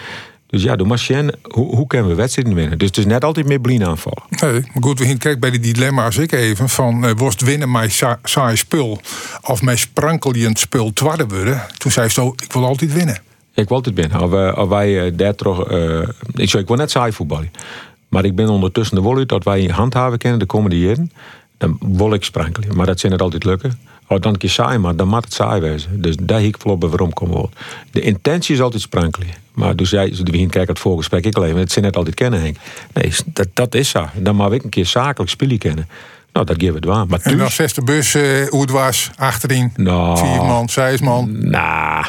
[0.50, 2.78] Dus ja, door Marcien, hoe, hoe kunnen we wedstrijden winnen?
[2.78, 4.22] Dus het is net altijd meer blien aanvallen.
[4.28, 6.68] Nee, maar goed, we kijken bij die dilemma's ik even.
[6.68, 9.00] Van, eh worst winnen met sa- saai spul.
[9.42, 11.62] Of met sprankelend spul twadde worden.
[11.78, 13.18] Toen zei ze zo, ik wil altijd winnen.
[13.54, 14.20] Ik wil altijd winnen.
[14.20, 15.70] Of, wij- of wij eh, daar toch...
[15.70, 16.00] eh,
[16.34, 17.50] ik, zou, ik wil net saai voetballen.
[18.08, 21.10] Maar ik ben ondertussen de wol uit dat wij handhaven kennen de komende jaren.
[21.58, 22.76] Dan wil ik sprankelen.
[22.76, 23.78] Maar dat zijn het altijd lukken.
[24.08, 26.02] Als dan keer saai, maar dan moet het saai wezen.
[26.02, 27.56] Dus daar hik ik bij waarom komen wordt.
[27.90, 29.28] De intentie is altijd sprankelen.
[29.52, 31.56] Maar dus jij, we gaan kijken het voorgesprek, ik alleen.
[31.56, 32.56] Het zijn net altijd kennen, Henk.
[32.92, 34.06] Nee, dat, dat is zo.
[34.14, 35.88] Dan mag ik een keer zakelijk spelen kennen.
[36.32, 37.06] Nou, dat geven we het waar.
[37.06, 39.72] Maar En dan thuis, zes de bus, eh, hoe het was, achterin.
[39.76, 40.18] Nou.
[40.18, 41.48] Vier man, zes man.
[41.48, 42.06] Nou,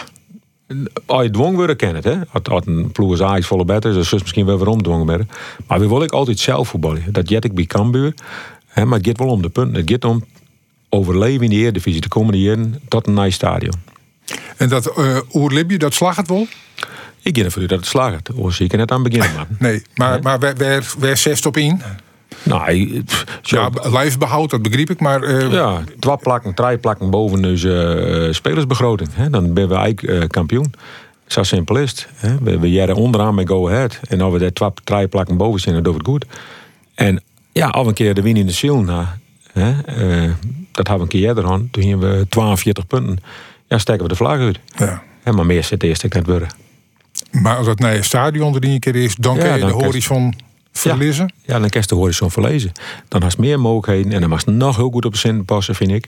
[1.06, 2.16] als je dwong worden kennen, hè?
[2.32, 5.30] Als, als een ploeg Ajax volle beter is, dan zus misschien wel waarom dwongen werden.
[5.68, 7.04] Maar we wil ik altijd zelf voetballen.
[7.12, 8.14] Dat jet ik bij Cambuur.
[8.68, 9.82] Hè, maar het gaat wel om de punten.
[9.82, 10.24] Het gaat om
[10.90, 13.74] overleven in de Eredivisie de komende jaren tot een nice stadion.
[14.58, 16.48] En dat uh, Oerlibje, dat slag het wel?
[17.22, 18.30] Ik ga ervoor uit dat het slaagt.
[18.48, 19.46] Zie ik er net aan beginnen, man.
[19.70, 21.82] Nee, maar, maar waar, waar, waar zest op in?
[22.44, 22.98] Nou,
[23.42, 25.24] Ja, lijfbehoud, dat begreep ik, maar...
[25.24, 27.84] eh, Ja, twee plakken, drie plakken boven onze
[28.28, 29.10] eh, spelersbegroting.
[29.14, 29.30] Hè?
[29.30, 30.74] Dan ben we eigenlijk eh, kampioen.
[31.28, 32.08] Zo simpel is het.
[32.16, 32.38] Hè?
[32.42, 34.00] We, we jaren onderaan met Go Ahead.
[34.08, 36.26] En als we daar twee, drie plakken boven zijn, dan doen we het goed.
[36.96, 39.18] En ja, af en keer de win in de ziel na.
[39.60, 39.82] Hè?
[39.82, 40.32] eh,
[40.72, 41.62] dat hebben we een keer eerder gehad.
[41.72, 43.18] Toen hebben we 42 punten.
[43.68, 44.60] Ja, steken we de vlag uit.
[44.78, 45.04] ja.
[45.32, 46.46] Maar meer zit eerst ik net.
[47.32, 49.70] Maar als dat naar je stadion er een keer is, dan Ja, kun je dan
[49.70, 50.34] de horizon
[50.72, 51.34] verliezen.
[51.46, 52.72] Ja, dan kan je de horizon verlezen.
[53.08, 55.76] Dan has meer mogelijkheden en dan mag het nog heel goed op de zin passen,
[55.76, 56.08] vind ik.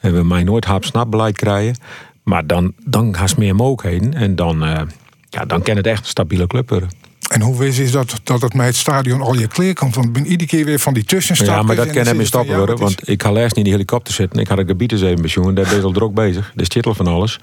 [0.00, 1.76] En we mij nooit hap snap beleid krijgen.
[2.22, 4.82] Maar dan, dan has meer mogelijkheden en dan, eh,
[5.28, 6.90] ja, dan kan het echt een stabiele club worden.
[7.32, 9.94] En hoe is, is dat, dat het met het stadion al je kleer komt?
[9.94, 11.56] Want ik ben iedere keer weer van die tussenstappen.
[11.56, 12.74] Ja, maar dat en zit het stappen ja, worden.
[12.74, 14.40] is- Want ik ga laatst niet in de helikopter zitten.
[14.40, 15.54] Ik had de gebieden even pensioen.
[15.54, 16.52] Daar ben je al druk bezig.
[16.54, 17.38] De titel van alles.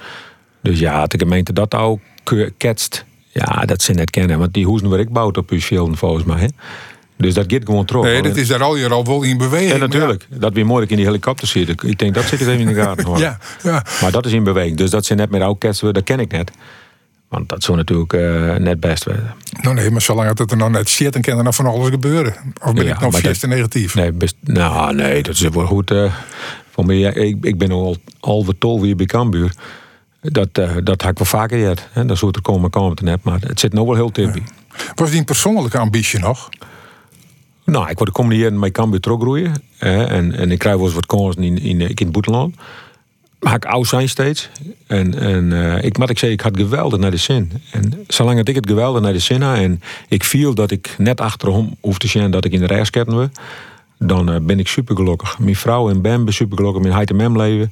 [0.61, 3.05] Dus ja, de gemeente dat ook ke- ketst.
[3.31, 4.39] Ja, dat ze net kennen.
[4.39, 6.39] Want die hoezen waar ik bouwt op uw velden volgens mij.
[6.39, 6.47] Hè?
[7.17, 8.03] Dus dat gaat gewoon terug.
[8.03, 9.71] Nee, dat is daar al je al wel in beweging.
[9.71, 10.27] Ja, maar natuurlijk.
[10.29, 11.69] Dat weer mooi in die helikopter zit.
[11.69, 13.17] Ik- denk, dat zit er even in de gaten.
[13.17, 13.83] Ja, ja.
[14.01, 14.77] Maar dat is in beweging.
[14.77, 16.51] Dus dat ze net met oudkerst, dat ken ik net.
[17.29, 19.33] Want dat zou natuurlijk eh, net best wezen.
[19.61, 21.89] Nou nee, maar zolang het er nog net zit, dan kan er nog van alles
[21.89, 22.33] gebeuren.
[22.63, 23.95] Of ben Ja, ik vies dat- te negatief?
[23.95, 25.93] Nee, best, nou, nee, dat is wel goed.
[26.71, 29.53] voor mij, ja, ik, ik ben al, al wat tol weer bij Cambuur.
[30.21, 31.87] Dat, eh, dat had ik wel vaker gehad.
[31.91, 32.05] hè.
[32.05, 33.23] Dat soort er komen komen te net.
[33.23, 34.43] Maar het zit nog wel heel tippie.
[34.95, 36.49] Was die een persoonlijke ambitie nog?
[37.65, 39.53] Nou, ik word de komende jaren met Cambuur teruggroeien.
[39.77, 42.53] hè, en, en ik krijg wel eens wat kansen in, in, in het.
[43.39, 44.49] Maar ik oud zijn steeds.
[44.87, 47.51] En, en eh, ik, wat ik zei, ik had geweldig naar de zin.
[47.71, 49.57] En zolang dat ik het geweldig naar de zin had...
[49.57, 53.15] en ik viel dat ik net achterom hoef te zien dat ik in de rechtsketten
[53.15, 53.27] was...
[53.97, 55.39] dan eh, ben ik super gelukkig.
[55.39, 56.81] Mijn vrouw en Ben ben super gelukkig.
[56.81, 57.69] Mijn heid en leven.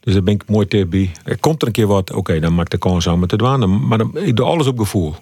[0.00, 1.10] Dus daar ben ik mooi bij.
[1.24, 3.36] Er komt er een keer wat, oké, dan maak ik de kans aan met te
[3.86, 5.14] Maar ik doe alles op gevoel.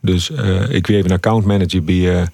[0.00, 2.28] Dus eh, ik weer even een accountmanager bij...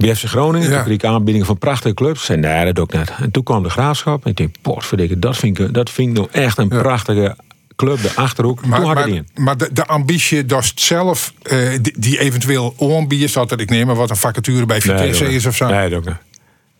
[0.00, 0.82] bij FC Groningen, Ja.
[0.82, 2.28] toen ik aanbiedingen van prachtige clubs.
[2.28, 3.12] En nee, dat doe ik net.
[3.20, 4.24] En toen kwam de Graafschap.
[4.24, 7.36] En ik denk, potverdikke, dat vind ik, dat vind ik nou echt een prachtige
[7.76, 8.02] club.
[8.02, 8.66] De Achterhoek.
[8.66, 12.74] Maar, toen had ik maar, maar de, de ambitie, dat zelf, eh, die, die eventueel
[12.76, 15.66] onbier zat, dat ik neem maar wat een vacature bij Vitesse dat is of zo.
[15.68, 16.16] Nee, dat ook niet.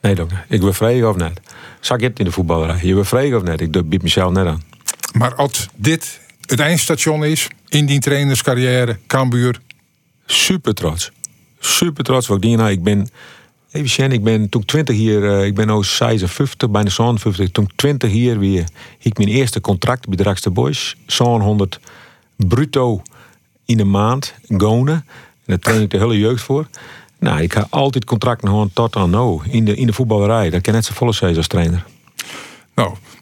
[0.00, 0.40] Nee, dat ook niet.
[0.48, 1.40] Ik ben vrij of net.
[1.80, 2.78] Zag je het in de voetballerij?
[2.82, 3.60] Je bent vrij of net?
[3.60, 4.62] Ik bied mezelf net aan.
[5.12, 9.60] Maar als dit het eindstation is, in die trainerscarrière, Cambuur,
[10.26, 11.10] Super trots.
[11.60, 12.26] Super trots.
[12.26, 13.08] Wat ik ik ben...
[13.72, 17.50] Even ik ben toen 20 hier, eh, ik ben nu 56, bijna 57.
[17.50, 18.64] Toen 20 hier weer,
[18.98, 20.96] ik mijn eerste contract bij de Boys.
[21.06, 21.80] Zo'n 100
[22.36, 23.02] bruto
[23.64, 24.94] in de maand, gonen.
[24.94, 25.04] En
[25.44, 26.66] daar train ik de hele jeugd voor.
[27.18, 30.50] Nou, ik ga altijd contracten gewoon tot aan nou, in de, in de voetballerij.
[30.50, 31.84] Dat kan net zo volle zijn als trainer.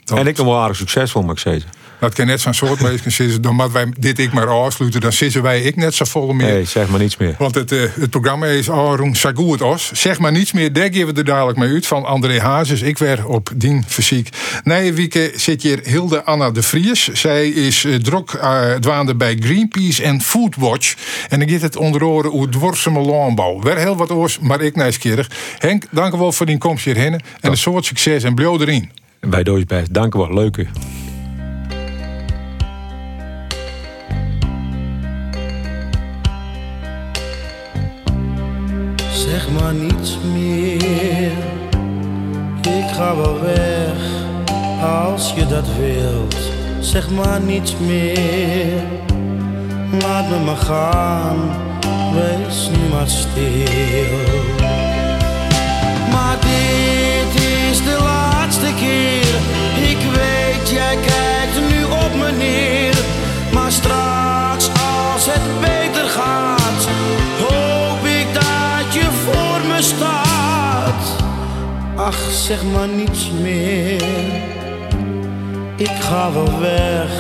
[0.04, 1.70] nou, En ik ben wel aardig succesvol, mag ik zeggen.
[2.00, 3.54] Dat kan net zo'n soort mensen zitten.
[3.54, 6.52] Moeten wij dit ik maar afsluiten, dan zitten wij ik net zo vol meer.
[6.52, 7.34] Nee, zeg maar niets meer.
[7.38, 9.90] Want het, eh, het programma is Arun Sagoed Os.
[9.92, 11.86] Zeg maar niets meer, daar geven we er dadelijk mee uit.
[11.86, 14.28] Van André Hazes, ik werd op dien fysiek.
[14.64, 17.08] Nee, Wieke zit hier Hilde Anna de Vries.
[17.12, 20.94] Zij is eh, druk eh, dwaande bij Greenpeace en Foodwatch.
[21.28, 23.60] En dan gaat het onder oren hoe dwarseme landbouw.
[23.60, 25.30] Weer heel wat oors, maar ik nieuwsgierig.
[25.58, 27.12] Henk, dank u wel voor die komst hierheen.
[27.40, 28.90] En een soort succes en blauw erin.
[29.20, 29.94] Bij Doos best.
[29.94, 30.34] Dank u wel.
[30.34, 30.66] Leuk
[39.30, 41.32] Zeg maar niets meer.
[42.60, 43.96] Ik ga wel weg
[44.82, 46.36] als je dat wilt.
[46.80, 48.82] Zeg maar niets meer.
[50.02, 51.36] Laat me maar gaan.
[52.14, 54.18] Wees nu maar stil.
[56.12, 59.67] Maar dit is de laatste keer.
[72.08, 74.02] Ach, zeg maar niets meer.
[75.76, 77.10] Ik ga wel weg,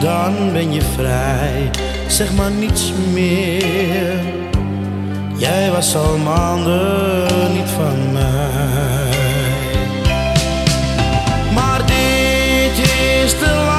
[0.00, 1.70] dan ben je vrij.
[2.08, 4.20] Zeg maar niets meer.
[5.36, 9.16] Jij was al maanden niet van mij.
[11.54, 12.86] Maar dit
[13.24, 13.75] is de